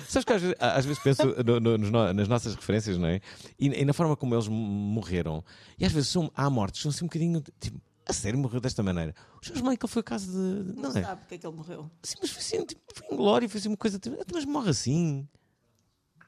[0.08, 3.20] Sabes que às vezes, às vezes penso no- no- no- nas nossas referências, não é?
[3.60, 5.44] E, e na forma como eles morreram.
[5.80, 7.42] E às vezes são, há mortes, são assim um bocadinho.
[7.60, 9.16] Tipo, a sério, morreu desta maneira.
[9.42, 10.74] O George Michael foi o caso de.
[10.76, 11.02] Não Não, é?
[11.04, 11.90] sabe porque é que ele morreu.
[12.04, 13.98] Sim, mas foi assim, tipo, foi em glória, foi assim uma coisa.
[13.98, 15.28] Tipo, mas morre assim.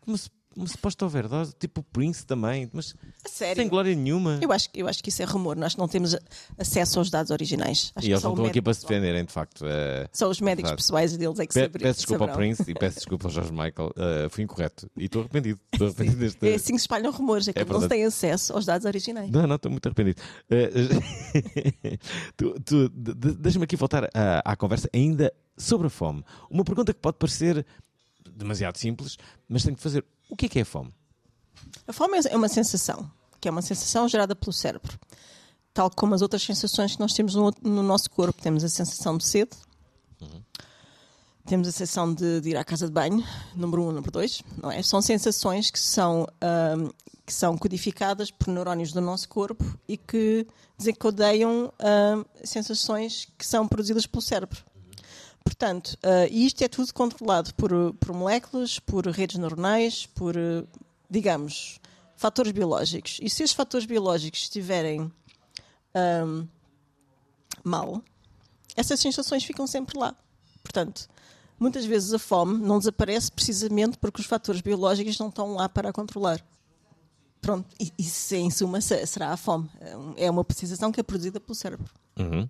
[0.02, 4.40] Como se, uma suposta overdose, tipo o Prince também, mas sem glória nenhuma.
[4.42, 5.56] Eu acho, eu acho que isso é rumor.
[5.56, 6.16] Nós não temos
[6.58, 7.92] acesso aos dados originais.
[7.96, 9.66] Acho E eles não estão aqui para se defenderem, de facto.
[9.66, 10.82] eh, Só os médicos Exato.
[10.84, 12.56] pessoais deles é que Pe- saber- peço desculpa ao saberão.
[12.56, 13.94] Prince e peço desculpa ao George Michael.
[13.98, 14.90] eh, fui incorreto.
[14.98, 15.60] E estou arrependido.
[15.74, 16.48] Estou arrependido deste.
[16.50, 18.86] É assim que se espalham rumores, é que É não se tem acesso aos dados
[18.86, 19.30] originais.
[19.30, 20.22] Não, não, estou muito arrependido.
[20.50, 20.70] Eh,
[22.38, 26.24] tu, tu, de- de- Deixa-me aqui voltar à, à conversa ainda sobre a fome.
[26.50, 27.66] Uma pergunta que pode parecer
[28.36, 30.04] demasiado simples, mas tenho que fazer.
[30.30, 30.94] O que é que é a fome?
[31.88, 33.10] A fome é uma sensação,
[33.40, 34.98] que é uma sensação gerada pelo cérebro.
[35.74, 38.42] Tal como as outras sensações que nós temos no, no nosso corpo.
[38.42, 39.52] Temos a sensação de sede,
[41.46, 43.24] temos a sensação de, de ir à casa de banho,
[43.56, 44.82] número um, número dois, não é?
[44.82, 46.90] São sensações que são, ahm,
[47.24, 53.68] que são codificadas por neurónios do nosso corpo e que desencadeiam ahm, sensações que são
[53.68, 54.64] produzidas pelo cérebro.
[55.46, 55.96] Portanto,
[56.32, 60.66] e isto é tudo controlado por, por moléculas, por redes neuronais, por, eh,
[61.10, 61.80] digamos,
[62.18, 63.20] fatores biológicos.
[63.22, 65.10] E se esses fatores biológicos estiverem
[65.94, 66.46] ahm,
[67.64, 68.02] mal,
[68.76, 70.14] essas sensações ficam sempre lá.
[70.64, 71.08] Portanto,
[71.60, 75.90] muitas vezes a fome não desaparece precisamente porque os fatores biológicos não estão lá para
[75.90, 76.44] a controlar.
[77.40, 79.70] Pronto, isso em suma se- será a fome.
[79.80, 81.90] É um- É uma sensação que é produzida pelo cérebro.
[82.20, 82.50] Uhum.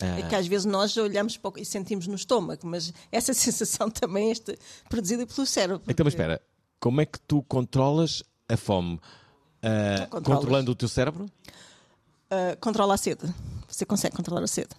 [0.00, 3.90] É que às vezes nós olhamos para o- e sentimos no estômago, mas essa sensação
[3.90, 4.34] também é
[4.88, 5.82] produzida pelo cérebro.
[5.88, 6.40] Então, mas espera,
[6.80, 8.98] como é que tu controlas a fome?
[10.10, 10.24] Controlas.
[10.40, 11.26] controlando o teu cérebro?
[12.32, 13.22] Uh, controla a sede.
[13.68, 14.70] Você consegue controlar a sede.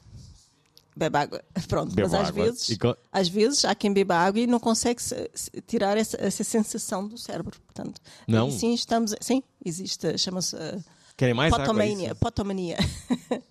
[0.95, 1.43] Bebe água.
[1.67, 2.45] Pronto, Bebo mas às água.
[2.45, 6.17] vezes, co- às vezes há quem beba água e não consegue se- se- tirar essa,
[6.19, 7.59] essa sensação do cérebro.
[7.61, 8.49] Portanto, Não?
[8.51, 9.13] sim estamos.
[9.21, 10.83] Sim, existe, chama-se uh,
[11.21, 12.07] Querem mais é potomania.
[12.07, 12.15] isso?
[12.15, 12.77] Potomania.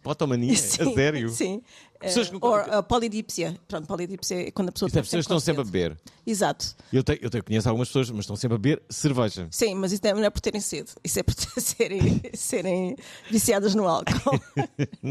[0.03, 0.57] Potomania?
[0.59, 1.29] Sim, a sério?
[1.29, 1.63] Sim.
[2.01, 3.57] Pessoas Uh, nunca- uh, polidípsia.
[3.69, 5.97] Pronto, polidípsia é quando a pessoa Isto é, pessoas que estão sempre a beber.
[6.27, 6.75] Exato.
[6.93, 9.47] Eu, tenho, eu tenho, conheço algumas pessoas, mas estão sempre a beber cerveja.
[9.53, 10.91] Sim, mas isso não é por terem sede.
[11.05, 12.97] Isso é por serem, serem
[13.31, 14.41] viciadas no álcool.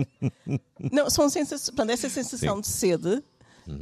[0.92, 1.70] não, são sensações.
[1.70, 2.62] Portanto, essa sensação Sim.
[2.62, 3.24] de sede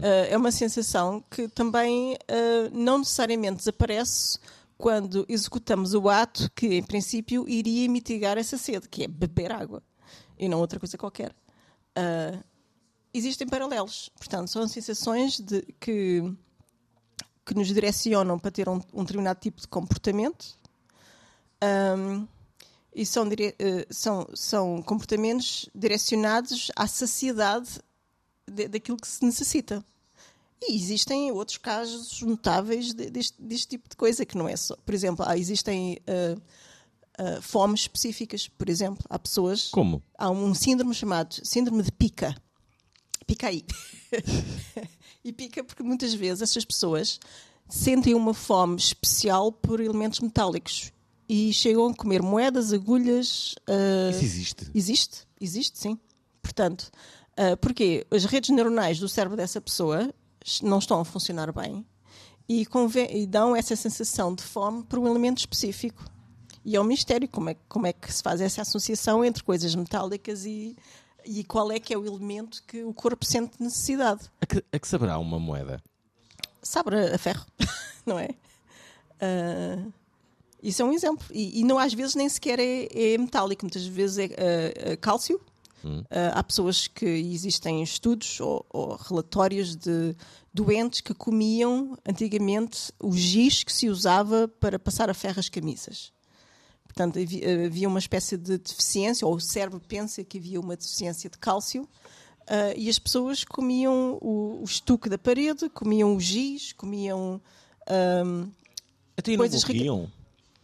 [0.04, 4.38] eh, é uma sensação que também eh, não necessariamente desaparece
[4.78, 9.82] quando executamos o ato que, em princípio, iria mitigar essa sede, que é beber água
[10.38, 11.36] e não outra coisa qualquer.
[11.96, 12.40] Ah,
[13.14, 14.10] existem paralelos.
[14.18, 16.22] Portanto, são sensações de, que,
[17.46, 20.58] que nos direcionam para ter um, um determinado tipo de comportamento.
[21.60, 22.28] Ahm,
[22.94, 27.80] e são, dire- eh, são, são comportamentos direcionados à saciedade
[28.48, 29.84] de- daquilo que se necessita.
[30.62, 34.76] E existem outros casos notáveis de- deste, deste tipo de coisa, que não é só.
[34.78, 36.00] Por exemplo, há- existem.
[36.08, 36.36] eh,
[37.20, 38.48] uh, fomes específicas.
[38.48, 39.70] Por exemplo, há pessoas.
[39.70, 40.04] Como?
[40.18, 42.36] Há um síndrome chamado síndrome de pica.
[43.26, 43.66] Pica aí.
[45.24, 47.20] e pica porque muitas vezes essas pessoas
[47.68, 50.92] sentem uma fome especial por elementos metálicos
[51.28, 53.54] e chegam a comer moedas, agulhas.
[53.68, 54.72] Uh, Isso existe?
[54.74, 56.00] Existe, existe, sim.
[56.42, 56.90] Portanto,
[57.34, 60.14] uh, porque as redes neuronais do cérebro dessa pessoa
[60.64, 61.86] não estão a funcionar bem
[62.48, 62.66] e,
[63.12, 66.04] e dão essa sensação de fome por um elemento específico.
[66.64, 69.74] E é um mistério como é, como é que se faz essa associação entre coisas
[69.74, 70.76] metálicas e,
[71.26, 74.30] e qual é que é o elemento que o corpo sente necessidade.
[74.42, 75.82] A que, a que saberá uma moeda?
[76.62, 77.46] Sabe a ferro,
[78.06, 78.30] não é?
[79.22, 79.94] Uh,
[80.62, 81.26] isso é um exemplo.
[81.32, 85.40] E, e, não às vezes nem sequer é, é metálico, muitas vezes é uh, cálcio.
[85.84, 86.00] Hum.
[86.00, 90.16] Uh, há pessoas que existem estudos ou, ou, relatórios de
[90.54, 96.12] doentes que comiam antigamente o giz que se usava para passar a ferro as camisas.
[96.84, 97.20] Portanto,
[97.66, 101.84] havia uma espécie de deficiência, ou o cérebro pensa que havia uma deficiência de cálcio,
[101.84, 107.40] uh, e as pessoas comiam o, o estuque da parede, comiam o giz, comiam.
[108.26, 108.50] Um,
[109.16, 110.12] Até coisas não morriam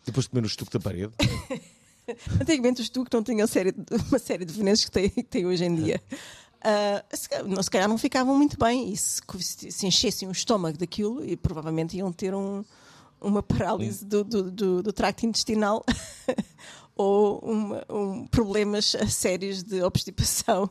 [0.06, 1.14] depois de comer o estuque da parede?
[2.42, 3.74] Antigamente o estuque não tinha uma série,
[4.10, 6.02] uma série de venenos que que tem hoje em dia.
[6.64, 7.28] Uh, se,
[7.64, 9.22] se calhar não ficavam muito bem e se,
[9.70, 12.64] se enchessem o estômago daquilo e provavelmente iam ter um,
[13.20, 15.84] uma parálise do, do, do, do, tracto intestinal
[16.96, 20.70] ou uma, um, problemas sérios de obstipação.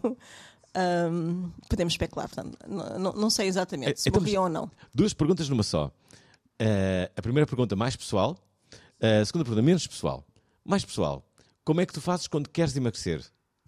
[0.74, 4.70] Um, podemos especular, portanto, não, não sei exatamente se então, morriam ou não.
[4.94, 5.88] Duas perguntas numa só.
[6.60, 8.38] Uh, a primeira pergunta mais pessoal,
[8.72, 10.24] uh, a segunda pergunta menos pessoal.
[10.64, 11.24] Mais pessoal,
[11.64, 13.24] como é que tu fazes quando queres emagrecer?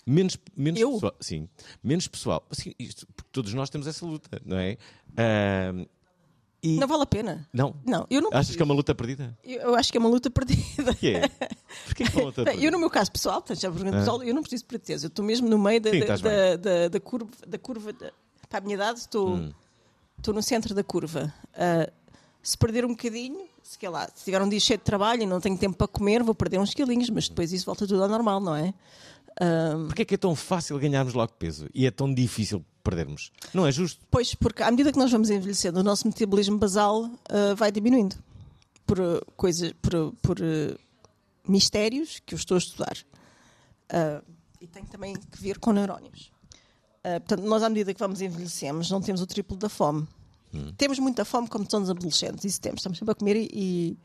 [0.06, 0.92] Menos, menos Eu?
[0.92, 1.16] pessoal.
[1.20, 1.48] Sim,
[1.82, 2.46] menos pessoal.
[2.50, 4.76] Assim, isto, porque todos nós temos essa luta, não é?
[5.10, 5.88] Uh,
[6.62, 6.78] e...
[6.78, 7.46] Não vale a pena.
[7.52, 7.74] Não?
[7.86, 8.30] Não, eu não.
[8.32, 9.36] Achas que é uma luta perdida?
[9.44, 10.96] Eu, eu acho que é uma luta perdida.
[11.02, 11.28] É?
[11.84, 12.64] Porquê que é uma luta perdida?
[12.64, 13.72] Eu, no meu caso pessoal, já ah.
[13.72, 15.06] pessoal, eu não preciso de pretesa.
[15.06, 17.30] Eu estou mesmo no meio da, Sim, da, da, da, da, curva.
[17.46, 17.92] Da curva
[18.48, 19.52] para a minha idade, estou, hum.
[20.16, 21.34] estou no centro da curva.
[21.52, 21.92] Uh,
[22.42, 25.40] se perder um bocadinho, se, lá, se tiver um dia cheio de trabalho e não
[25.40, 28.38] tenho tempo para comer, vou perder uns quilinhos, mas depois isso volta tudo ao normal,
[28.38, 28.74] não é?
[29.40, 29.86] Um...
[29.86, 33.32] Porquê é que é tão fácil ganharmos logo peso e é tão difícil perdermos?
[33.54, 34.04] Não é justo?
[34.10, 38.16] Pois, porque à medida que nós vamos envelhecendo, o nosso metabolismo basal uh, vai diminuindo
[38.86, 40.78] por uh, coisas, por, por uh,
[41.48, 42.96] mistérios que eu estou a estudar.
[44.60, 46.30] e tem também que ver com neurónios.
[47.02, 50.06] portanto, nós à medida que vamos envelhecemos, não temos o triplo da fome.
[50.54, 50.72] Hum.
[50.76, 52.80] Temos muita fome quando somos adolescentes, isso temos.
[52.80, 53.98] Estamos sempre a comer e,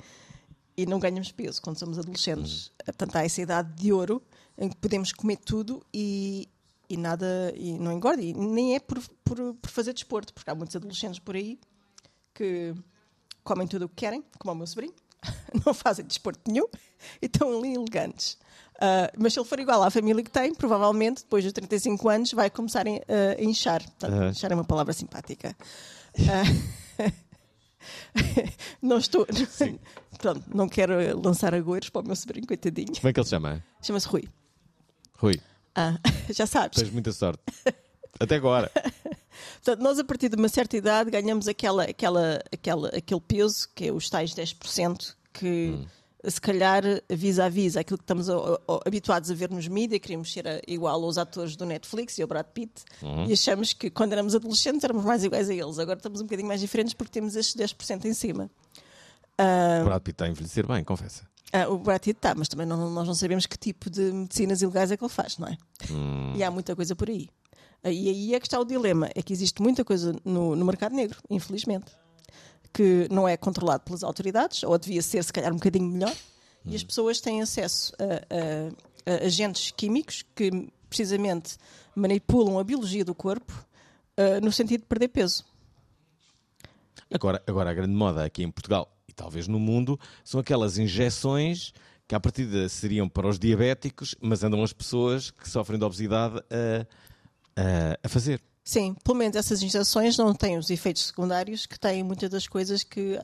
[0.76, 2.68] e não ganhamos peso quando somos adolescentes.
[2.68, 2.86] Hum.
[2.86, 4.22] Portanto, há essa idade de ouro
[4.58, 6.50] em que podemos comer tudo e,
[6.90, 8.22] e nada e não engorda.
[8.22, 11.60] E nem é por, por, por, fazer desporto, porque há muitos adolescentes por aí
[12.34, 12.74] que
[13.44, 14.94] comem tudo o que querem, como o meu sobrinho,
[15.66, 16.68] não fazem desporto nenhum
[17.22, 18.38] e estão ali elegantes.
[18.76, 22.32] Uh, mas se ele for igual à família que tem, provavelmente depois dos 35 anos
[22.32, 22.92] vai começar a,
[23.38, 23.84] a inchar.
[23.84, 24.30] Portanto, uhum.
[24.30, 25.56] inchar é uma palavra simpática.
[26.18, 26.80] Uh,
[28.82, 29.26] não estou.
[30.18, 32.94] Pronto, não quero lançar agulhas para o meu sobrinho, coitadinho.
[32.94, 33.64] Como é que ele se chama?
[33.82, 34.28] Chama-se Rui.
[35.16, 35.42] Rui.
[35.76, 35.98] Ah,
[36.30, 36.80] já sabes.
[36.80, 37.42] Tens muita sorte.
[38.20, 38.72] Até agora.
[39.56, 43.88] Portanto, nós a partir de uma certa idade ganhamos aquela, aquela, aquela, aquele peso, que
[43.88, 45.86] é os tais 10%, que hum.
[46.28, 50.02] Se calhar vis a vis aquilo que estamos a, a, habituados a ver nos mídias,
[50.02, 53.26] queríamos ser a, igual aos atores do Netflix e ao Brad Pitt, uhum.
[53.26, 55.80] e achamos que quando éramos adolescentes éramos mais iguais a eles.
[55.80, 58.50] Agora estamos um bocadinho mais diferentes porque temos estes 10% em cima.
[59.40, 61.24] Uh, o Brad Pitt está a envelhecer bem, confessa.
[61.54, 64.62] Uh, o Brad Pitt está, mas também não, nós não sabemos que tipo de medicinas
[64.62, 65.58] ilegais é que ele faz, não é?
[65.90, 66.34] Hum.
[66.36, 67.30] E há muita coisa por aí.
[67.84, 70.66] Uh, e aí é que está o dilema: é que existe muita coisa no, no
[70.66, 71.92] mercado negro, infelizmente,
[72.74, 76.12] que não é controlado pelas autoridades, ou devia ser, se calhar, um bocadinho melhor,
[76.66, 76.72] hum.
[76.72, 81.58] e as pessoas têm acesso a, a, a, agentes químicos que precisamente
[81.96, 83.54] manipulam a biologia do corpo
[84.18, 85.44] uh, no sentido de perder peso.
[87.12, 91.74] Agora, agora, a grande moda aqui em Portugal talvez no mundo, são aquelas injeções
[92.08, 96.40] que à partida seriam para os diabéticos, mas andam as pessoas que sofrem de obesidade
[96.50, 96.88] a,
[97.62, 98.42] a, a fazer.
[98.70, 102.84] Sim, pelo menos essas injeções não têm os efeitos secundários que têm muitas das coisas
[102.84, 103.20] que uh,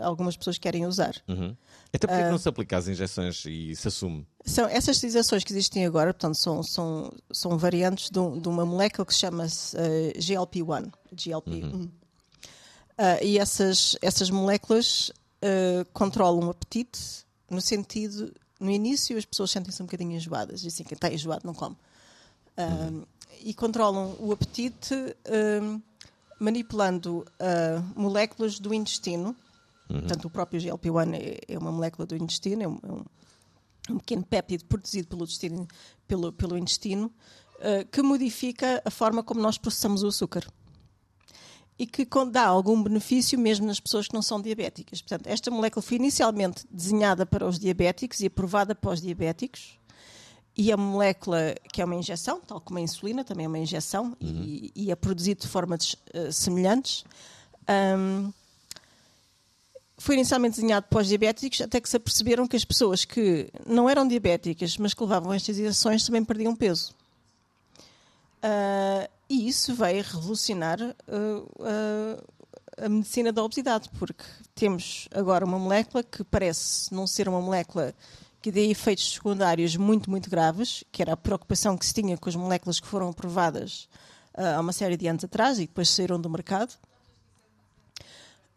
[0.00, 1.14] algumas pessoas querem usar.
[1.28, 1.54] Uhum.
[1.92, 4.26] Até porque uh, não se aplica as injeções e se assume?
[4.46, 8.64] São, essas injeções que existem agora, portanto, são, são, são variantes de, um, de uma
[8.64, 10.90] molécula que se chama uh, GLP-1.
[11.12, 11.50] GLP.
[11.50, 11.82] Uhum.
[11.82, 19.50] Uh, e essas, essas moléculas uh, controlam o apetite, no sentido, no início as pessoas
[19.50, 21.76] sentem-se um bocadinho enjoadas, e assim, quem está enjoado não come.
[22.58, 23.02] Uh, uhum.
[23.40, 25.82] E controlam o apetite uh,
[26.40, 27.24] manipulando
[27.94, 29.34] moléculas do intestino.
[29.88, 30.00] Uhum.
[30.00, 33.04] Portanto, o próprio GLP-1 é, é, uma molécula do intestino, é um,
[33.90, 35.68] um pequeno péptido produzido pelo, destino,
[36.06, 37.12] pelo, pelo intestino,
[37.56, 40.44] uh, que modifica a forma como nós processamos o açúcar.
[41.78, 45.00] E que dá algum benefício mesmo nas pessoas que não são diabéticas.
[45.00, 49.77] Portanto, esta molécula foi inicialmente desenhada para os diabéticos e aprovada para os diabéticos.
[50.60, 54.16] E a molécula, que é uma injeção, tal como a insulina, também é uma injeção,
[54.20, 54.42] uhum.
[54.44, 57.04] e, e, é produzido de formas uh, semelhantes.
[57.96, 58.32] Um,
[59.96, 63.88] foi inicialmente desenhado para os diabéticos, até que se aperceberam que as pessoas que não
[63.88, 66.92] eram diabéticas, mas que levavam estas injeções, também perdiam peso.
[68.38, 70.94] Uh, e isso veio revolucionar uh,
[71.60, 72.24] uh,
[72.84, 77.94] a medicina da obesidade, porque temos agora uma molécula que parece não ser uma molécula
[78.40, 82.28] que dê efeitos secundários muito, muito graves, que era a preocupação que se tinha com
[82.28, 83.88] as moléculas que foram aprovadas
[84.34, 86.72] há uma série de anos atrás e depois saíram do mercado.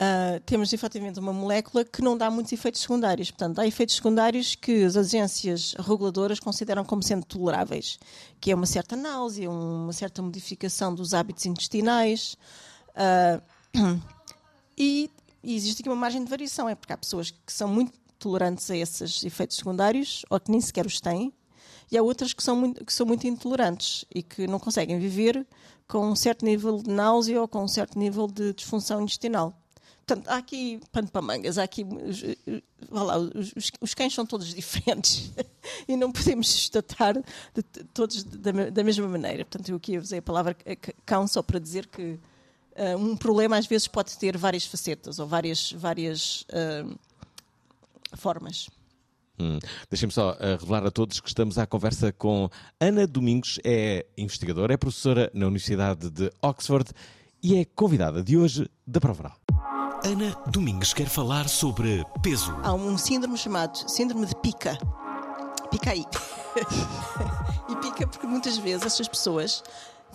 [0.02, 3.30] Uh, temos efetivamente uma molécula que não dá muitos efeitos secundários.
[3.30, 8.00] Portanto, há efeitos secundários que as agências reguladoras consideram como sendo toleráveis,
[8.40, 12.36] que é uma certa náusea, uma certa modificação dos hábitos intestinais.
[12.96, 14.02] Uh,
[14.76, 15.12] e,
[15.44, 18.70] e, existe aqui uma margem de variação, é porque há pessoas que são muito tolerantes
[18.70, 21.34] a esses efeitos secundários ou que nem sequer os têm,
[21.92, 25.46] e há outras que são muito, que são muito intolerantes e que não conseguem viver
[25.88, 29.54] com um certo nível de náusea ou com um certo nível de disfunção intestinal.
[30.06, 31.86] Portanto, há aqui pano para mangas, há aqui.
[32.90, 35.32] Lá, os, os, cães são todos diferentes
[35.88, 39.46] e não podemos tratar de, todos da, da, mesma maneira.
[39.46, 40.56] Portanto, eu aqui usei a palavra
[41.06, 45.28] cão só para dizer que uh, um problema às vezes pode ter várias facetas ou
[45.28, 46.98] várias, várias uh,
[48.14, 48.70] formas.
[49.40, 49.58] Hum.
[49.90, 54.74] Deixem-me só uh, revelar a todos que estamos à conversa com Ana Domingos, é investigadora,
[54.74, 56.92] é professora na Universidade de Oxford
[57.42, 59.38] e é convidada de hoje da Prova Oral.
[60.04, 62.52] Ana Domingues quer falar sobre peso.
[62.64, 64.78] Há um síndrome chamado síndrome de pica.
[65.70, 66.06] Pica aí.
[67.70, 69.64] e pica porque muitas vezes essas pessoas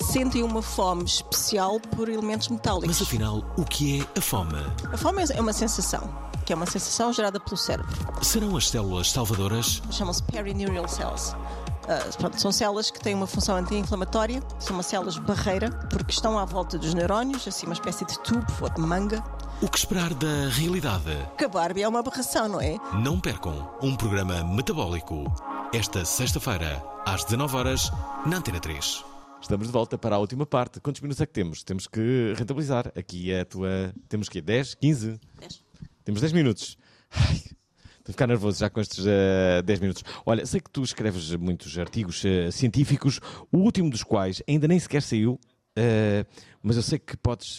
[0.01, 2.89] sentem uma fome especial por elementos metálicos.
[2.89, 4.59] Mas afinal, o que é a fome?
[4.93, 6.09] A fome é uma sensação,
[6.45, 7.97] que é uma sensação gerada pelo cérebro.
[8.23, 9.83] Serão as células salvadoras?
[9.91, 11.35] Chamam-se perineural cells.
[11.35, 16.37] Uh, pronto, são células que têm uma função anti-inflamatória, são uma células barreira, porque estão
[16.37, 19.23] à volta dos neurónios, assim uma espécie de tubo ou de manga,
[19.63, 21.17] o que esperar da realidade?
[21.39, 22.77] Que a Barbie é uma aberração, não é?
[22.93, 25.33] Não percam um programa metabólico.
[25.73, 27.91] Esta sexta-feira, às 19 horas
[28.27, 29.16] na Antena 3.
[29.41, 30.81] Estamos de volta para a última parte.
[30.81, 31.63] Quantos minutos é que temos?
[31.63, 32.91] Temos que rentabilizar.
[32.97, 33.95] Aqui é a tua.
[34.09, 34.75] Temos que 10?
[34.75, 35.21] 15?
[35.41, 35.65] 10.
[36.05, 36.77] Temos 10 minutos.
[37.11, 40.03] Ai, estou a ficar nervoso já com estes uh, eh, 10 minutos.
[40.25, 43.21] Olha, sei que tu escreves muitos artigos uh, científicos,
[43.53, 45.39] o último dos quais ainda nem sequer saiu,
[45.79, 46.25] Uh,
[46.63, 47.59] mas eu sei que podes,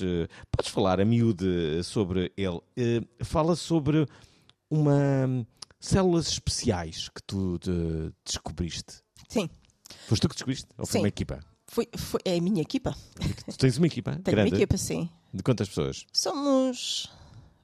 [0.52, 2.60] podes falar a miúde sobre ele.
[3.24, 4.08] Fala sobre
[4.72, 5.46] uma
[5.80, 9.04] células especiais que tu de, descobriste.
[9.30, 9.48] Sim.
[10.08, 10.68] Foste tu que descobriste?
[10.78, 11.00] Ou foi sim.
[11.00, 11.40] uma equipa?
[11.68, 12.96] Foi, foi, é a minha equipa.
[13.50, 14.12] Tu tens uma equipa?
[14.24, 14.52] Tenho grande?
[14.52, 15.10] uma equipa, sim.
[15.34, 16.06] De quantas pessoas?
[16.14, 17.12] Somos.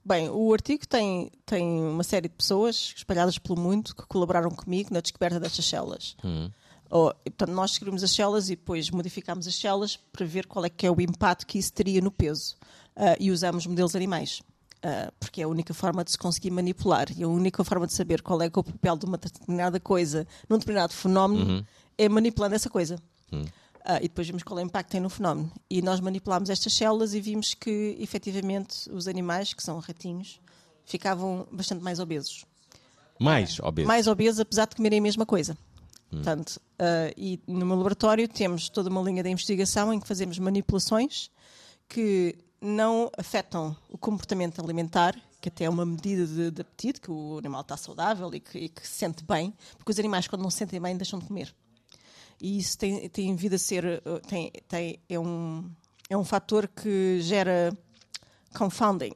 [0.04, 4.92] Bem, o artigo tem, tem uma série de pessoas espalhadas pelo mundo que colaboraram comigo
[4.92, 6.14] na descoberta destas células.
[6.22, 6.50] Hum.
[6.90, 10.68] Oh, portanto, nós descobrimos as células e depois modificámos as células para ver qual é
[10.68, 12.54] que é o impacto que isso teria no peso.
[12.94, 14.42] Uh, e usamos modelos animais.
[14.84, 17.94] Uh, porque é a única forma de se conseguir manipular e a única forma de
[17.94, 21.64] saber qual é, é o papel de uma determinada coisa num determinado fenómeno uhum.
[21.96, 22.98] é manipulando essa coisa.
[23.32, 23.46] Uhum.
[23.84, 25.52] Uh, e depois vimos qual é o impacto que tem no fenómeno.
[25.68, 30.40] E nós manipulámos estas células e vimos que, efetivamente, os animais, que são ratinhos,
[30.86, 32.46] ficavam bastante mais obesos.
[33.20, 33.86] Mais obesos?
[33.86, 35.56] Mais obesos, apesar de comerem a mesma coisa.
[36.10, 40.38] Portanto, uh, e no meu laboratório temos toda uma linha de investigação em que fazemos
[40.38, 41.30] manipulações
[41.88, 47.10] que não afetam o comportamento alimentar, que até é uma medida de, de apetite, que
[47.10, 50.42] o animal está saudável e que, e que, se sente bem, porque os animais, quando
[50.42, 51.54] não se sentem bem, deixam de comer.
[52.40, 54.02] E isso tem, tem vindo a ser.
[54.04, 55.70] Ah, tem, tem, é, um,
[56.08, 57.76] é um fator que gera
[58.54, 59.12] confounding.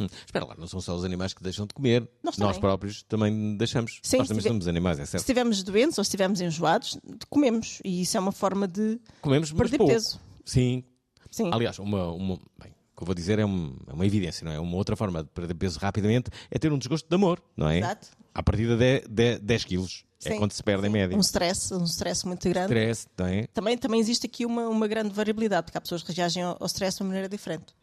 [0.00, 2.08] Hum, espera lá, não são só os animais que deixam de comer.
[2.22, 3.98] Nós, Nós próprios também deixamos.
[4.02, 5.10] Sim, Nós também somos animais, é certo.
[5.10, 7.80] Se estivermos doentes ou se estivermos enjoados, comemos.
[7.84, 10.20] E isso é uma forma de comemos, perder peso.
[10.44, 10.84] Sim.
[11.30, 11.50] Sim.
[11.50, 14.52] Aliás, uma, uma, bem, o que eu vou dizer é uma, é uma, evidência, não
[14.52, 14.60] é?
[14.60, 17.78] Uma outra forma de perder peso rapidamente é ter um desgosto de amor, não é?
[17.78, 18.08] Exato.
[18.34, 20.04] À partida de 10, 10 quilos.
[20.24, 20.88] É sim, é quando se perde sim.
[20.88, 21.16] em média.
[21.16, 22.72] Um stress, um stress muito grande.
[22.72, 23.46] Stress, é?
[23.48, 26.66] Também, também existe aqui uma, uma grande variabilidade, porque há pessoas que reagem ao, ao
[26.66, 27.74] stress de uma maneira diferente.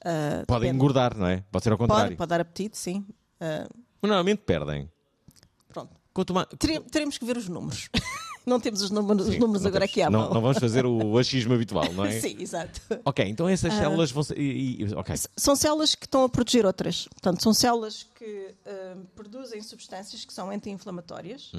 [0.00, 0.76] Uh, Podem depende.
[0.76, 1.42] engordar, não é?
[1.50, 2.08] Pode ser ao contrário.
[2.08, 3.06] Pode, pode dar apetite, sim.
[3.40, 3.68] Uh,
[4.02, 4.90] Mas normalmente perdem.
[5.68, 5.92] Pronto.
[6.30, 6.46] Uma...
[6.46, 7.88] Teremos que ver os números.
[8.46, 9.92] não temos os números, os Sim, números não agora temos.
[9.92, 10.34] aqui à não, mão.
[10.34, 12.12] não vamos fazer o achismo habitual, não é?
[12.20, 12.80] Sim, exato.
[13.04, 14.38] Ok, então essas células vão ser.
[14.38, 15.14] e- e- ok.
[15.36, 17.08] São células que estão a proteger outras.
[17.08, 21.52] Portanto, são células que ah, produzem substâncias que são anti-inflamatórias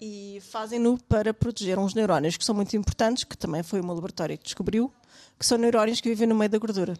[0.00, 4.36] e fazem-no para proteger uns neurónios que são muito importantes, que também foi uma laboratória
[4.36, 4.92] que descobriu,
[5.38, 6.96] que são neurónios que vivem no meio da gordura.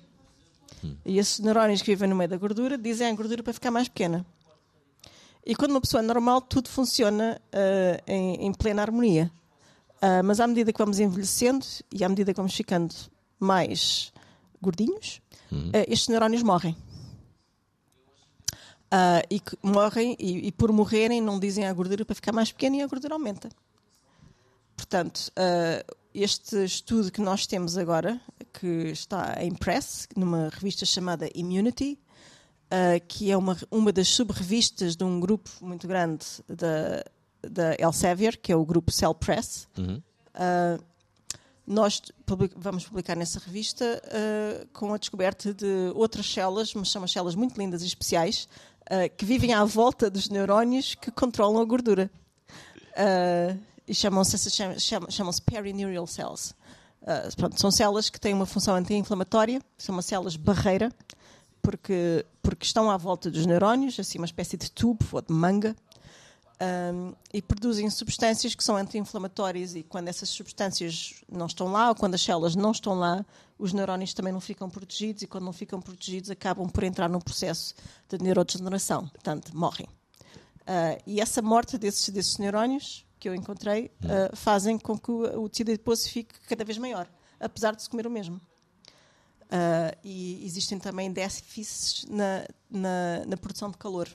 [1.04, 3.86] E esses neurónios que vivem no meio da gordura dizem à gordura para ficar mais
[3.88, 4.26] pequena.
[5.44, 9.30] E quando uma pessoa é normal, tudo funciona ah, em, em plena harmonia.
[10.00, 12.94] Ah, mas à medida que vamos envelhecendo e à medida que vamos ficando
[13.38, 14.12] mais
[14.60, 15.20] gordinhos,
[15.52, 16.76] ah, estes neurónios morrem.
[19.30, 22.76] E que morrem, e, e por morrerem, não dizem à gordura para ficar mais pequena
[22.76, 23.48] e a gordura aumenta.
[24.76, 25.32] Portanto,
[26.14, 28.20] este estudo que nós temos agora,
[28.52, 31.98] que está em press, numa revista chamada Immunity,
[32.72, 37.04] ah, que é uma, uma das sub-revistas de um grupo muito grande da,
[37.46, 39.68] da Elsevier, que é o grupo Cell Press.
[40.34, 40.78] Ah,
[41.66, 47.02] nós public- vamos publicar nessa revista ah, com a descoberta de outras células, mas são
[47.02, 48.48] umas células muito lindas e especiais,
[49.16, 52.10] que vivem à volta dos neurónios que controlam a gordura.
[53.86, 56.54] E chamam-se chamam, chamam- chamam-se perineural cells.
[57.04, 60.90] Ah, pronto, são células que têm uma função anti-inflamatória, são células barreira,
[61.62, 65.74] porque, porque estão à volta dos neurónios, assim uma espécie de tubo ou de manga,
[66.62, 71.94] um, e produzem substâncias que são anti-inflamatórias e quando essas substâncias não estão lá ou
[71.94, 73.24] quando as células não estão lá,
[73.58, 77.20] os neurónios também não ficam protegidos e quando não ficam protegidos acabam por entrar num
[77.20, 77.74] processo
[78.08, 79.86] de neurodegeneração, portanto, morrem.
[80.62, 85.42] Uh, e essa morte desses, desses neurónios que eu encontrei uh, fazem com que o,
[85.42, 87.08] o tecido adiposo fique cada vez maior,
[87.40, 88.40] apesar de se comer o mesmo.
[89.52, 94.08] Uh, e existem também déficits na, na, na produção de calor.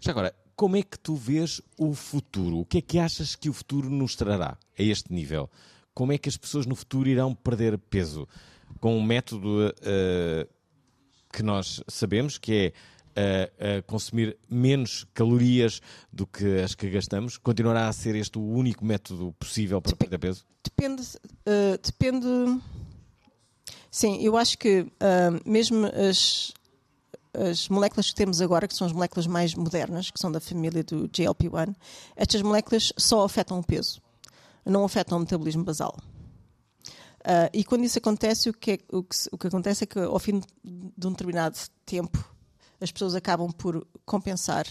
[0.00, 2.60] Já agora, como é que tu vês o futuro?
[2.60, 5.50] O que é que achas que o futuro nos trará a este nível?
[5.92, 8.26] Como é que as pessoas no futuro irão perder peso?
[8.80, 10.48] Com um método eh,
[11.32, 12.72] que nós sabemos, que é
[13.16, 15.80] eh, eh, consumir menos calorias
[16.12, 20.18] do que as que gastamos, continuará a ser este o único método possível para perder
[20.18, 20.46] peso?
[20.62, 21.02] Depende.
[21.02, 22.26] uh, depende.
[23.94, 26.52] Sim, eu acho que uh, mesmo as,
[27.32, 30.82] as moléculas que temos agora, que são as moléculas mais modernas, que são da família
[30.82, 31.72] do GLP-1,
[32.16, 34.02] estas moléculas só afetam o peso,
[34.66, 35.96] não afetam o metabolismo basal.
[37.20, 40.00] Uh, e quando isso acontece, o que, é- o, que, o que acontece é que
[40.00, 42.18] ao fim de um determinado tempo
[42.80, 44.66] as pessoas acabam por compensar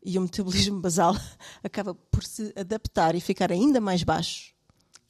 [0.00, 1.16] e o metabolismo basal
[1.60, 4.54] acaba por se adaptar e ficar ainda mais baixo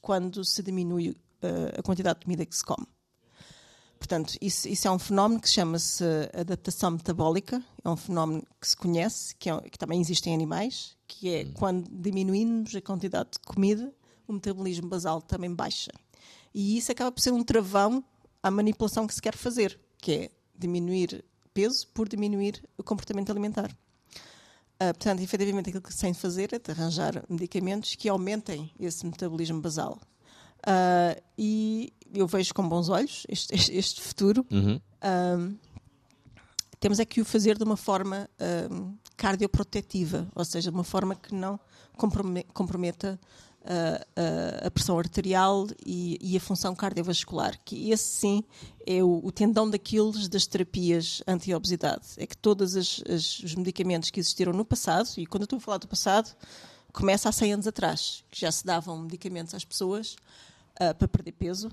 [0.00, 2.86] quando se diminui uh, a quantidade de comida que se come.
[4.04, 6.04] Portanto, isso, isso é um fenómeno que chama-se
[6.38, 10.94] adaptação metabólica, é um fenómeno que se conhece, que, é- que também existe em animais,
[11.08, 13.90] que é quando diminuímos a quantidade de comida,
[14.28, 15.90] o metabolismo basal também baixa.
[16.52, 18.04] E isso acaba por ser um travão
[18.42, 21.24] à manipulação que se quer fazer, que é diminuir
[21.54, 23.74] peso por diminuir o comportamento alimentar.
[24.78, 28.70] Ah, portanto, efetivamente, aquilo que se tem de fazer é de arranjar medicamentos que aumentem
[28.78, 29.98] esse metabolismo basal.
[30.66, 34.46] Ah, e eu vejo com bons olhos este, este- este futuro.
[35.02, 35.56] Ahm,
[36.80, 41.14] temos é que o fazer de uma forma ahm, cardioprotetiva, ou seja, de uma forma
[41.14, 41.58] que não
[41.96, 43.18] comprome- comprometa
[43.66, 48.44] ah, ah, a pressão arterial e, e a função cardiovascular, que esse sim
[48.86, 52.02] é o, o tendão daqueles das terapias anti-obesidade.
[52.18, 55.78] É que todos os medicamentos que existiram no passado, e quando eu estou a falar
[55.78, 56.34] do passado,
[56.92, 60.16] começa há 100 anos atrás, que já se davam medicamentos às pessoas
[60.80, 61.70] ah, para perder peso,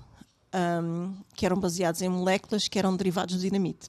[0.52, 3.88] ahm, que eram baseados em moléculas que eram derivados do dinamite.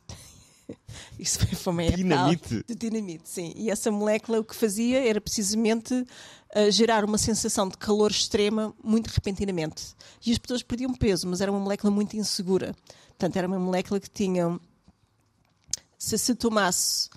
[1.20, 2.64] Isso foi, uma Dinamite?
[2.66, 3.54] de dinamite, sim.
[3.56, 6.06] E essa molécula o que fazia era precisamente
[6.56, 9.94] ah, gerar uma sensação de calor extrema muito repentinamente.
[10.26, 12.74] E as pessoas perdiam peso, mas era uma molécula muito insegura.
[13.10, 14.58] Portanto, era uma molécula que tinha.
[15.98, 17.10] Se se tomasse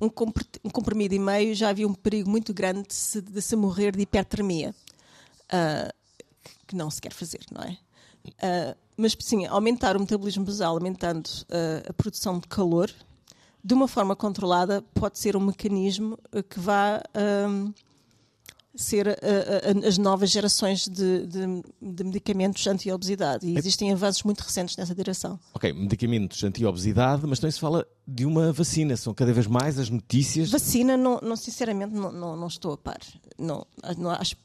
[0.00, 3.40] um, compr- um comprimido e meio, já havia um perigo muito grande de se, de
[3.42, 4.74] se morrer de hipertermia.
[5.48, 5.92] Ah,
[6.72, 7.76] que não se quer fazer, não é?
[8.40, 12.90] Ah, mas sim, aumentar o metabolismo basal, aumentando ah, a produção de calor,
[13.64, 17.02] de uma forma controlada, pode ser um mecanismo ah, que vá
[18.74, 19.18] ser
[19.86, 21.62] as novas gerações de, de-
[21.94, 23.46] de medicamentos anti-obesidade.
[23.46, 25.38] E existem avanços muito recentes nessa direção.
[25.52, 28.96] Ok, medicamentos anti-obesidade, mas também se fala de uma vacina.
[28.96, 30.50] São cada vez mais as notícias.
[30.50, 32.98] Vacina, não, não- sinceramente, não, não, não estou a par.
[33.38, 33.66] Não,
[33.98, 34.36] não, acho,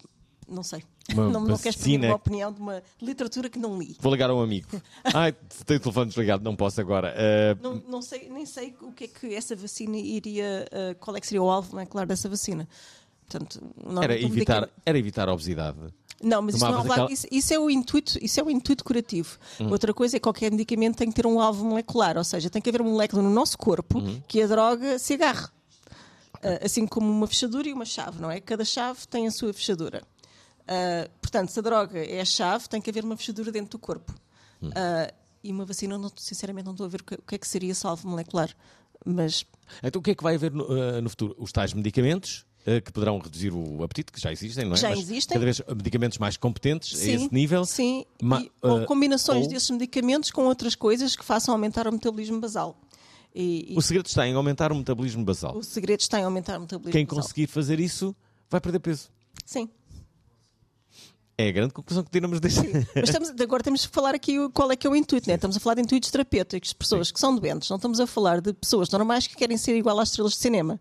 [0.47, 0.83] não sei.
[1.13, 3.95] Uma não, não quero exprimir vacina- uma opinião de uma literatura que não li.
[3.99, 4.67] Vou ligar a um amigo.
[5.13, 5.33] Ai,
[5.65, 7.13] tenho o telefone desligado, não posso agora.
[7.17, 10.67] Ah, Não, não sei, nem sei o que é que essa vacina iria.
[10.71, 12.67] ah, qual é que seria o alvo molecular dessa vacina.
[13.29, 13.61] Portanto,
[14.01, 15.77] era, evitar, era evitar a obesidade.
[16.23, 18.83] Não, mas isso, não é aquela- isso, isso é o intuito, isso é o intuito
[18.83, 19.37] curativo.
[19.59, 19.69] Hum.
[19.69, 22.61] Outra coisa é que qualquer medicamento tem que ter um alvo molecular, ou seja, tem
[22.61, 24.21] que haver uma molécula no nosso corpo Uhum.
[24.27, 25.45] que a droga se agarre.
[26.41, 28.39] Ah, assim como uma fechadura e uma chave, não é?
[28.39, 30.01] Cada chave tem a sua fechadura.
[30.67, 33.79] Ah, portanto, se a droga é a chave, tem que haver uma fechadura dentro do
[33.79, 34.13] corpo.
[34.61, 34.69] Hum.
[34.75, 35.13] Ah,
[35.43, 37.47] e uma vacina, não, sinceramente, não estou a ver o que, o que é que
[37.47, 38.49] seria esse alvo molecular.
[39.05, 39.45] Mas
[39.83, 41.35] Então o que é que vai haver no, eh, no futuro?
[41.37, 42.45] Os tais medicamentos
[42.83, 44.77] que poderão reduzir o apetite, que já existem, não é?
[44.77, 45.35] Já Mas existem.
[45.35, 47.63] Cada vez medicamentos mais competentes a sim, esse nível.
[47.65, 51.91] sim, Ma- e- ou combinações ou- desses medicamentos com outras coisas que façam aumentar o
[51.93, 52.77] metabolismo basal.
[53.33, 55.55] E, e O segredo está em aumentar o metabolismo basal.
[55.55, 57.21] o segredo está em aumentar o metabolismo Quem basal.
[57.23, 58.13] conseguir fazer isso
[58.49, 59.07] vai perder peso.
[59.45, 59.69] Sim.
[61.39, 62.61] É a grande conclusão que tiramos deste.
[62.95, 65.35] Mas estamos, agora temos que falar aqui qual é que é o intuito, né?
[65.35, 68.41] Estamos a falar de intuitos terapêuticos, de pessoas que são doentes, não estamos a falar
[68.41, 70.79] de pessoas normais que querem ser igual às estrelas de cinema.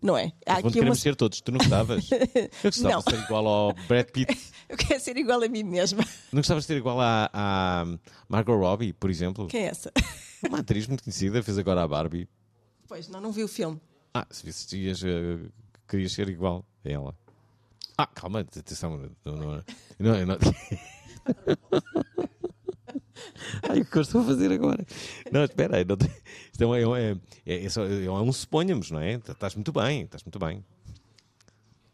[0.00, 0.32] Não é?
[0.46, 0.72] Há Quando aqui uma...
[0.72, 2.08] queremos ser todos, tu não gostavas?
[2.12, 3.00] Eu gostava Não.
[3.00, 4.38] de ser igual ao Brad Pitt.
[4.70, 6.04] Eu quero ser igual a mim mesma.
[6.32, 7.84] Não gostavas de ser igual à, à
[8.28, 9.48] Margot Robbie, por exemplo?
[9.48, 9.92] Quem é essa?
[10.48, 12.28] Uma atriz muito conhecida, fez agora a Barbie.
[12.86, 13.80] Pois, não, não vi o filme.
[14.14, 15.38] Ah, se visses, ias, eh,
[15.88, 17.16] querias ser igual a ela.
[17.98, 18.96] Ah, calma, atenção.
[19.24, 19.62] Não, não,
[19.98, 20.36] não, não.
[23.68, 24.84] Ai, o que eu estou a fazer agora?
[25.32, 25.84] Não, espera aí.
[25.84, 25.96] Não,
[26.52, 27.16] isto é, um- é, é,
[27.46, 29.14] é, é é um suponhamos, não é?
[29.14, 30.64] Estás muito bem, estás muito bem.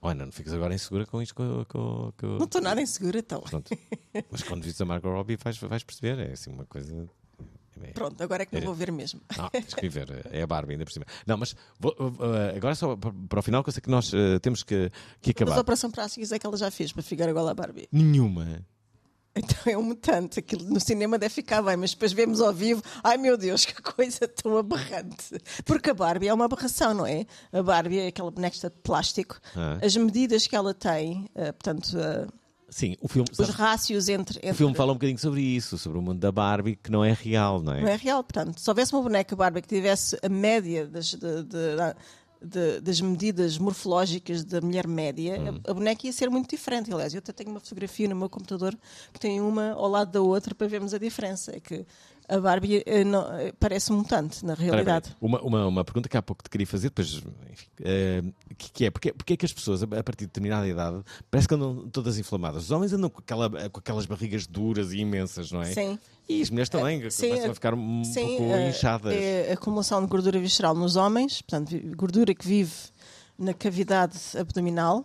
[0.05, 1.35] Olha, não fiques agora insegura com isto.
[1.35, 3.41] Com, com, com- Não estou nada insegura, então.
[3.43, 3.71] Pronto.
[4.31, 6.19] Mas quando vistes a Margot Robbie vais, vais perceber.
[6.29, 7.09] É assim uma coisa.
[7.83, 8.65] É- Pronto, agora é que não É.
[8.65, 9.21] vou ver mesmo.
[9.39, 11.07] ah, tens que ver, é a Barbie ainda por cima.
[11.27, 14.39] Não, mas vou- eh, agora só para, o final, que eu sei que nós eh,
[14.41, 15.59] temos que, que Mas a acabar.
[15.61, 17.89] operação plástica é que ela já fez para ficar igual à Barbie.
[17.93, 18.65] Nenhuma.
[19.35, 20.41] Então é um mutante.
[20.41, 22.83] Aquilo no cinema deve ficar bem, mas depois vemos ao vivo.
[23.03, 25.39] Ai meu Deus, que coisa tão aberrante.
[25.65, 27.25] Porque a Barbie é uma aberração, não é?
[27.51, 29.41] A Barbie é aquela boneca de plástico.
[29.57, 29.79] Ah.
[29.83, 31.97] As medidas que ela tem, eh, portanto,
[32.75, 34.39] Sim, o filme, os rácios entre.
[34.39, 37.05] o entre filme fala um bocadinho sobre isso, sobre o mundo da Barbie, que não
[37.05, 37.83] é real, não é?
[37.83, 41.43] Não é real, portanto, se houvesse uma boneca Barbie que tivesse a média das, de-
[41.45, 45.61] de- das medidas morfológicas da mulher média, Hum.
[45.65, 46.93] a, a boneca ia ser muito diferente.
[46.93, 48.77] Aliás, eu até tenho uma fotografia no meu computador
[49.13, 51.55] que tem uma ao lado da outra para vermos a diferença.
[51.55, 51.87] É que
[52.35, 55.15] a Barbie eh, não- eh, parece um mutante, na realidade.
[55.21, 58.23] Uma, uma, uma pergunta que há pouco te queria fazer, depois, enfim, eh,
[58.57, 61.47] que, que é, porque, porque é que as pessoas, a partir de determinada idade, parece
[61.47, 62.65] que andam todas inflamadas?
[62.65, 65.67] Os homens andam com, aquela, com aquelas barrigas duras e imensas, não é?
[65.73, 65.99] Sim.
[66.29, 69.13] E as mulheres também, que Sim, começam a ficar um Sim, pouco inchadas.
[69.13, 72.73] É a acumulação de gordura visceral nos homens, portanto, gordura que vive
[73.39, 75.05] na cavidade abdominal,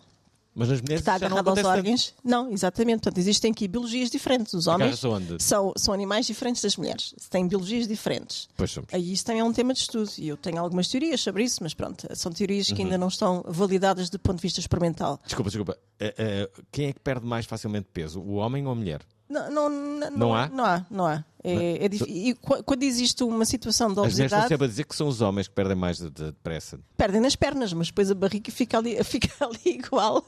[0.58, 1.78] Mas nas mulheres está agarrada aos acontece tanto.
[1.78, 2.14] órgãos.
[2.24, 3.02] Não, exatamente.
[3.02, 4.54] Portanto, existem aqui biologias diferentes.
[4.56, 5.00] Os homens
[5.40, 7.14] são, são animais diferentes das mulheres.
[7.30, 8.50] Têm biologias diferentes.
[8.58, 8.92] Pois somos.
[8.92, 11.60] Aí isso também é um tema de estudo e eu tenho algumas teorias sobre isso,
[11.62, 12.76] mas pronto, são teorias Uhum.
[12.76, 15.20] que ainda não estão validadas do ponto de vista experimental.
[15.24, 15.78] Desculpa, desculpa.
[16.00, 18.20] Eh, eh, quem é que perde mais facilmente peso?
[18.20, 19.02] O homem ou a mulher?
[19.30, 20.48] Não, não, não, Não há?
[20.50, 21.26] Não há, não há.
[21.44, 24.68] É, é e qu- quando existe uma situação de As mulheres estão obesidade, sempre a
[24.70, 26.80] dizer que são os homens que perdem mais de- de- depressa.
[26.98, 30.26] perdem nas pernas, mas depois a barriga fica ali, fica ali igual.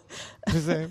[0.49, 0.89] Pois é.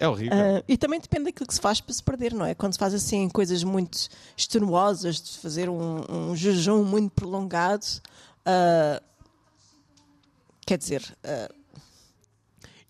[0.00, 0.36] É horrível.
[0.38, 2.54] Ah, e também depende daquilo que se faz para se perder, não é?
[2.54, 7.84] Quando se faz assim coisas muito extenuosas, de fazer um, um jejum muito prolongado,
[8.46, 9.02] ah,
[10.66, 11.50] quer dizer, ah,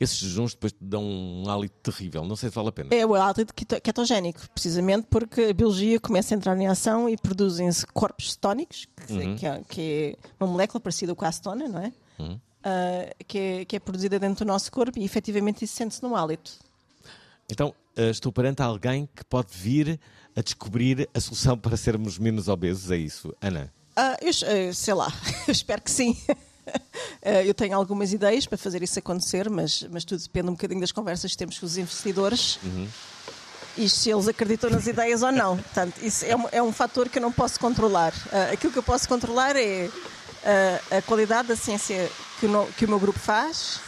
[0.00, 2.24] Esses jejuns depois te dão um hálito terrível.
[2.24, 2.88] Não sei se vale a pena.
[2.94, 7.16] é o hálito keto- ketogénico, precisamente porque a biologia começa a entrar em ação e
[7.16, 9.36] produzem-se corpos cetónicos, que, Uhum.
[9.36, 11.92] que é, que é uma molécula parecida com a acetona, não é?
[12.18, 12.38] Uhum.
[12.62, 16.14] Ah, que, é que é produzida dentro do nosso corpo e efetivamente isso sente-se no
[16.14, 16.52] hálito.
[17.50, 19.98] Então, eh, estou perante alguém que pode vir
[20.36, 22.90] a descobrir a solução para sermos menos obesos.
[22.90, 23.72] É isso, Ana?
[23.96, 25.08] Ah, eu, eh, sei lá,
[25.48, 26.16] eu espero que sim.
[27.22, 30.80] Eh, eu tenho algumas ideias para fazer isso acontecer, mas, mas tudo depende um bocadinho
[30.80, 32.58] das conversas que temos com os investidores.
[33.76, 35.56] E se eles acreditam nas ideias ou não.
[35.56, 38.12] Portanto, isso é um, é um fator que eu não posso controlar.
[38.32, 39.88] Ah, aquilo que eu posso controlar é
[40.90, 42.10] ah, a qualidade da ciência
[42.40, 43.78] que o, no- que o meu grupo faz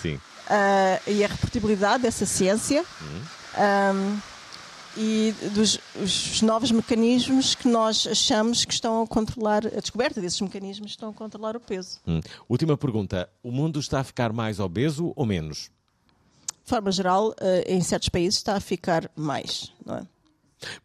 [0.49, 2.85] ah, e a repetibilidade dessa ciência.
[3.57, 4.19] Ahm,
[4.97, 10.41] e dos os novos mecanismos que nós achamos que estão a controlar, a descoberta desses
[10.41, 12.01] mecanismos estão a controlar o peso.
[12.07, 12.21] Hum.
[12.49, 13.29] Última pergunta.
[13.43, 15.71] O mundo está a ficar mais obeso ou menos?
[16.65, 20.07] De forma geral, ah, em certos países está a ficar mais, não é?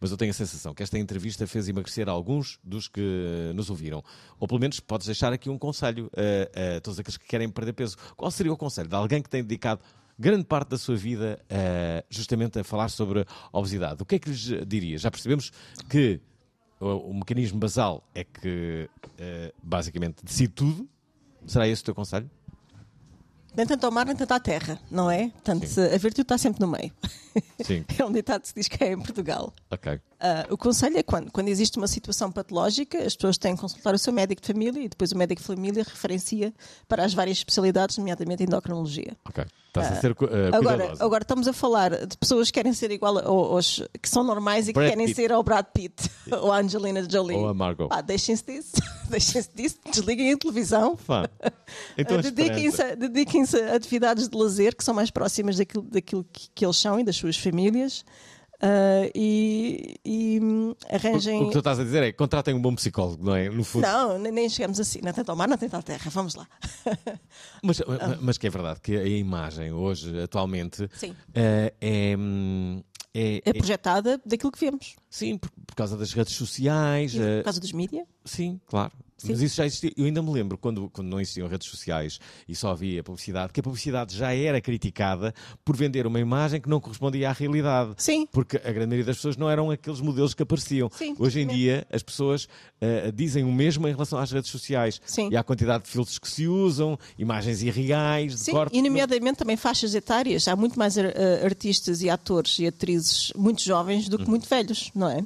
[0.00, 4.02] Mas eu tenho a sensação que esta entrevista fez emagrecer alguns dos que nos ouviram.
[4.38, 7.74] Ou pelo menos podes deixar aqui um conselho a, a todos aqueles que querem perder
[7.74, 7.96] peso.
[8.16, 9.82] Qual seria o conselho de alguém que tem dedicado
[10.18, 14.02] grande parte da sua vida eh, justamente a falar sobre a obesidade?
[14.02, 14.98] O que é que lhes diria?
[14.98, 15.52] Já percebemos
[15.88, 16.20] que
[16.80, 18.88] o, o mecanismo basal é que
[19.18, 20.88] eh, basicamente decide tudo.
[21.46, 22.30] Será esse o teu conselho?
[23.56, 25.30] Nem tanto ao mar, nem tanto à terra, não é?
[25.30, 26.92] Portanto, a virtude está sempre no meio.
[27.64, 27.86] Sim.
[27.98, 29.50] É um ditado que se diz que é em Portugal.
[29.70, 29.98] Ok.
[30.20, 33.94] Ah, o conselho é quando, quando existe uma situação patológica, as pessoas têm que consultar
[33.94, 36.52] o seu médico de família e depois o médico de família referencia
[36.86, 39.16] para as várias especialidades, nomeadamente endocrinologia.
[39.24, 39.46] Ok.
[39.80, 42.90] Estás a ser cu- eh, Agora, agora estamos a falar de pessoas que querem ser
[42.90, 45.16] igual aos que são normais e que Brad querem Pitt.
[45.16, 46.10] ser ao Brad Pitt
[46.42, 47.36] ou à Angelina Jolie.
[47.36, 47.88] Ou a Margot.
[47.88, 48.72] Pá, deixem-se disso,
[49.10, 50.98] deixem-se disso, desliguem a televisão.
[51.96, 56.48] Então, a Dediquem-se dediquem-se a atividades de lazer que são mais próximas daquilo, daquilo que,
[56.54, 58.04] que eles são e das suas famílias
[58.60, 61.42] Ah, e, e, hum, arranjem.
[61.42, 63.48] O que tu estás a dizer é contratem um bom psicólogo, não é?
[63.50, 63.82] No fundo.
[63.82, 65.00] Não, nem, chegamos assim.
[65.02, 66.10] Não tenta ao mar, não tenta à terra.
[66.10, 66.46] Vamos lá.
[67.62, 67.80] Mas,
[68.20, 70.88] mas que é verdade que a imagem hoje, atualmente,
[71.34, 72.82] eh, é, hum,
[73.14, 74.94] é- É é- projetada daquilo que vemos.
[75.10, 77.14] Sim, por, por causa das redes sociais.
[77.14, 78.06] E por causa dos mídias.
[78.24, 78.92] Sim, claro.
[79.24, 79.92] Mas isso já existia.
[79.96, 83.60] Eu ainda me lembro quando, quando não existiam redes sociais e só havia publicidade, que
[83.60, 87.94] a publicidade já era criticada por vender uma imagem que não correspondia à realidade.
[87.96, 88.26] Sim.
[88.30, 90.90] Porque a grande maioria das pessoas não eram aqueles modelos que apareciam.
[90.92, 92.46] Sim, Hoje em dia as pessoas
[92.80, 95.00] eh, dizem o mesmo em relação às redes sociais.
[95.06, 95.30] Sim.
[95.30, 98.76] E à quantidade de filtros que se usam, imagens irreais, de Sim, corte.
[98.76, 100.46] e nomeadamente também faixas etárias.
[100.46, 104.90] Há muito mais eh, artistas e atores e atrizes muito jovens do que muito velhos,
[104.94, 105.24] não é?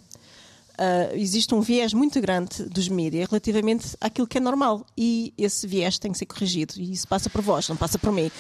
[0.83, 5.67] Ah, existe um viés muito grande dos mídias relativamente àquilo que é normal e esse
[5.67, 8.31] viés tem que ser corrigido e isso passa por vós, não passa por mim.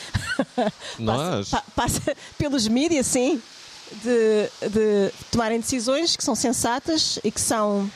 [0.98, 1.50] Nós?
[1.50, 3.42] Passa, pa- passa pelos mídias, sim,
[4.02, 7.90] de, de tomarem decisões que são sensatas e que são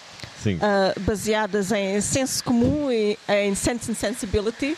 [0.61, 4.77] ah, baseadas em senso comum e em sense and sensibility,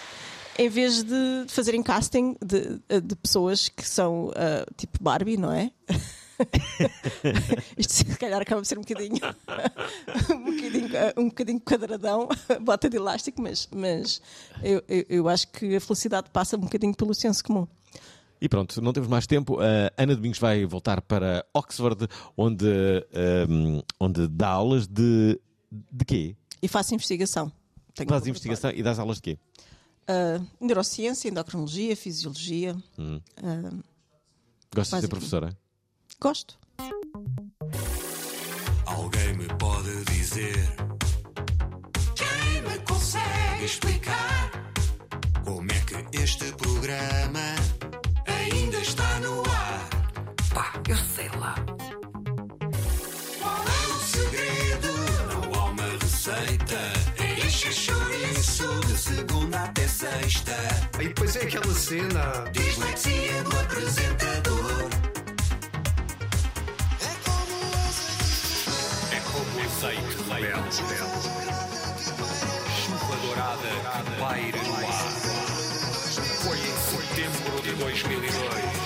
[0.58, 5.72] em vez de fazerem casting de, de pessoas que são ah, tipo Barbie, não é?
[7.76, 9.16] Isto se calhar acaba por ser um bocadinho
[10.30, 12.28] um bocadinho, ah, um bocadinho quadradão,
[12.62, 14.20] bota de elástico, mas, mas
[14.62, 17.66] eu, eu, eu acho que a felicidade passa um bocadinho pelo senso comum.
[18.40, 19.58] E pronto, não temos mais tempo.
[19.60, 22.06] A Ana Domingos vai voltar para Oxford,
[22.36, 22.66] onde,
[23.12, 25.40] ehm, onde dá aulas de.
[25.72, 26.36] de quê?
[26.62, 27.50] E faço investigação.
[27.94, 29.38] Tenho Faz investigação e dás aulas de quê?
[30.06, 32.76] Ah, neurociência, endocrinologia, fisiologia.
[33.42, 33.70] Ah,
[34.74, 35.56] Gostas de ser professora?
[36.20, 36.58] Gosto.
[38.86, 40.68] Alguém me pode dizer
[42.14, 44.50] Quem me consegue explicar
[45.44, 47.40] Como é que este programa
[48.26, 49.88] Ainda está no ar
[50.54, 51.54] Pá, eu sei lá
[53.40, 54.88] Qual é o segredo?
[55.32, 56.78] Não há uma receita
[57.18, 60.56] É encher chouriço De segunda até sexta
[61.00, 62.44] E depois é aquela cena.
[62.52, 65.05] Dislexia do apresentador
[69.76, 70.72] azeite belo,
[72.72, 73.68] Chuva dourada
[74.04, 75.10] que paira no ar.
[76.42, 78.85] Foi em setembro de 2002